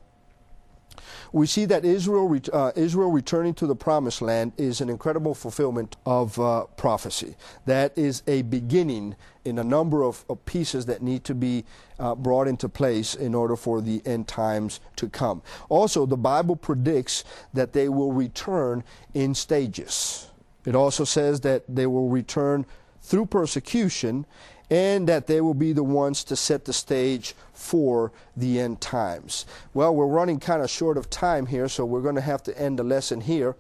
we 1.32 1.46
see 1.46 1.66
that 1.66 1.86
Israel, 1.86 2.40
uh, 2.52 2.72
Israel 2.76 3.12
returning 3.12 3.54
to 3.56 3.68
the 3.68 3.76
promised 3.76 4.22
land 4.22 4.54
is 4.58 4.82
an 4.82 4.90
incredible 4.90 5.36
fulfillment 5.36 5.96
of 6.06 6.40
uh, 6.40 6.66
prophecy. 6.78 7.36
That 7.66 7.98
is 7.98 8.24
a 8.28 8.42
beginning 8.44 9.16
in 9.50 9.60
a 9.60 9.64
number 9.64 10.04
of, 10.04 10.24
of 10.30 10.46
pieces 10.46 10.86
that 10.86 11.02
need 11.02 11.24
to 11.26 11.36
be 11.36 11.66
uh, 12.00 12.16
brought 12.16 12.48
into 12.48 12.70
place 12.70 13.16
in 13.16 13.36
order 13.36 13.56
for 13.56 13.82
the 13.82 14.02
end 14.06 14.28
times 14.28 14.80
to 14.96 15.10
come. 15.10 15.42
Also, 15.68 16.06
the 16.06 16.18
Bible 16.18 16.56
predicts 16.56 17.24
that 17.54 17.74
they 17.74 17.90
will 17.90 18.14
return 18.14 18.84
in 19.14 19.36
stages. 19.36 20.30
It 20.66 20.76
also 20.76 21.04
says 21.04 21.42
that 21.42 21.64
they 21.68 21.88
will 21.88 22.10
return 22.10 22.66
through 23.02 23.26
persecution 23.26 24.26
and 24.70 25.08
that 25.08 25.28
they 25.28 25.42
will 25.42 25.54
be 25.54 25.74
the 25.74 25.84
ones 25.84 26.24
to 26.26 26.36
set 26.36 26.66
the 26.66 26.74
stage 26.74 27.36
for 27.54 28.12
the 28.38 28.60
end 28.60 28.80
times. 28.80 29.46
Well, 29.74 29.96
we're 29.96 30.08
running 30.08 30.40
kind 30.40 30.62
of 30.62 30.70
short 30.70 30.98
of 30.98 31.10
time 31.10 31.48
here, 31.48 31.68
so 31.68 31.86
we're 31.86 32.02
going 32.02 32.16
to 32.16 32.22
have 32.22 32.44
to 32.44 32.62
end 32.62 32.80
the 32.80 32.84
lesson 32.84 33.22
here. 33.22 33.56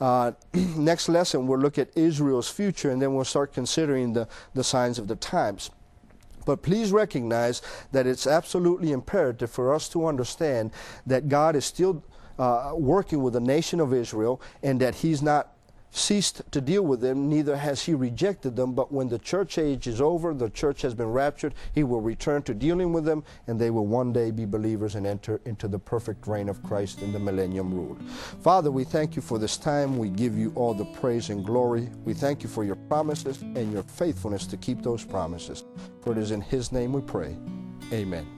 Uh, 0.00 0.32
next 0.54 1.08
lesson, 1.08 1.46
we'll 1.46 1.60
look 1.60 1.78
at 1.78 1.90
Israel's 1.96 2.48
future, 2.48 2.90
and 2.90 3.00
then 3.00 3.14
we'll 3.14 3.24
start 3.24 3.52
considering 3.52 4.14
the, 4.14 4.28
the 4.54 4.64
signs 4.64 4.98
of 4.98 5.08
the 5.08 5.16
times. 5.16 5.70
But 6.46 6.62
please 6.62 6.92
recognize 6.92 7.60
that 7.92 8.06
it's 8.06 8.26
absolutely 8.26 8.92
imperative 8.92 9.50
for 9.50 9.74
us 9.74 9.88
to 9.90 10.06
understand 10.06 10.70
that 11.04 11.28
God 11.28 11.56
is 11.56 11.64
still 11.64 12.04
uh, 12.38 12.72
working 12.74 13.22
with 13.22 13.34
the 13.34 13.40
nation 13.40 13.80
of 13.80 13.92
Israel 13.92 14.40
and 14.62 14.80
that 14.80 14.96
He's 14.96 15.22
not 15.22 15.55
ceased 15.96 16.42
to 16.50 16.60
deal 16.60 16.82
with 16.82 17.00
them, 17.00 17.28
neither 17.28 17.56
has 17.56 17.84
he 17.84 17.94
rejected 17.94 18.54
them. 18.56 18.74
But 18.74 18.92
when 18.92 19.08
the 19.08 19.18
church 19.18 19.58
age 19.58 19.86
is 19.86 20.00
over, 20.00 20.34
the 20.34 20.50
church 20.50 20.82
has 20.82 20.94
been 20.94 21.10
raptured, 21.10 21.54
he 21.74 21.82
will 21.82 22.00
return 22.00 22.42
to 22.42 22.54
dealing 22.54 22.92
with 22.92 23.04
them, 23.04 23.24
and 23.46 23.58
they 23.58 23.70
will 23.70 23.86
one 23.86 24.12
day 24.12 24.30
be 24.30 24.44
believers 24.44 24.94
and 24.94 25.06
enter 25.06 25.40
into 25.44 25.68
the 25.68 25.78
perfect 25.78 26.26
reign 26.26 26.48
of 26.48 26.62
Christ 26.62 27.02
in 27.02 27.12
the 27.12 27.18
millennium 27.18 27.72
rule. 27.72 27.96
Father, 28.42 28.70
we 28.70 28.84
thank 28.84 29.16
you 29.16 29.22
for 29.22 29.38
this 29.38 29.56
time. 29.56 29.98
We 29.98 30.10
give 30.10 30.36
you 30.36 30.52
all 30.54 30.74
the 30.74 30.84
praise 30.84 31.30
and 31.30 31.44
glory. 31.44 31.88
We 32.04 32.14
thank 32.14 32.42
you 32.42 32.48
for 32.48 32.64
your 32.64 32.76
promises 32.76 33.40
and 33.42 33.72
your 33.72 33.82
faithfulness 33.82 34.46
to 34.48 34.56
keep 34.56 34.82
those 34.82 35.04
promises. 35.04 35.64
For 36.02 36.12
it 36.12 36.18
is 36.18 36.30
in 36.30 36.40
his 36.40 36.72
name 36.72 36.92
we 36.92 37.00
pray. 37.00 37.36
Amen. 37.92 38.35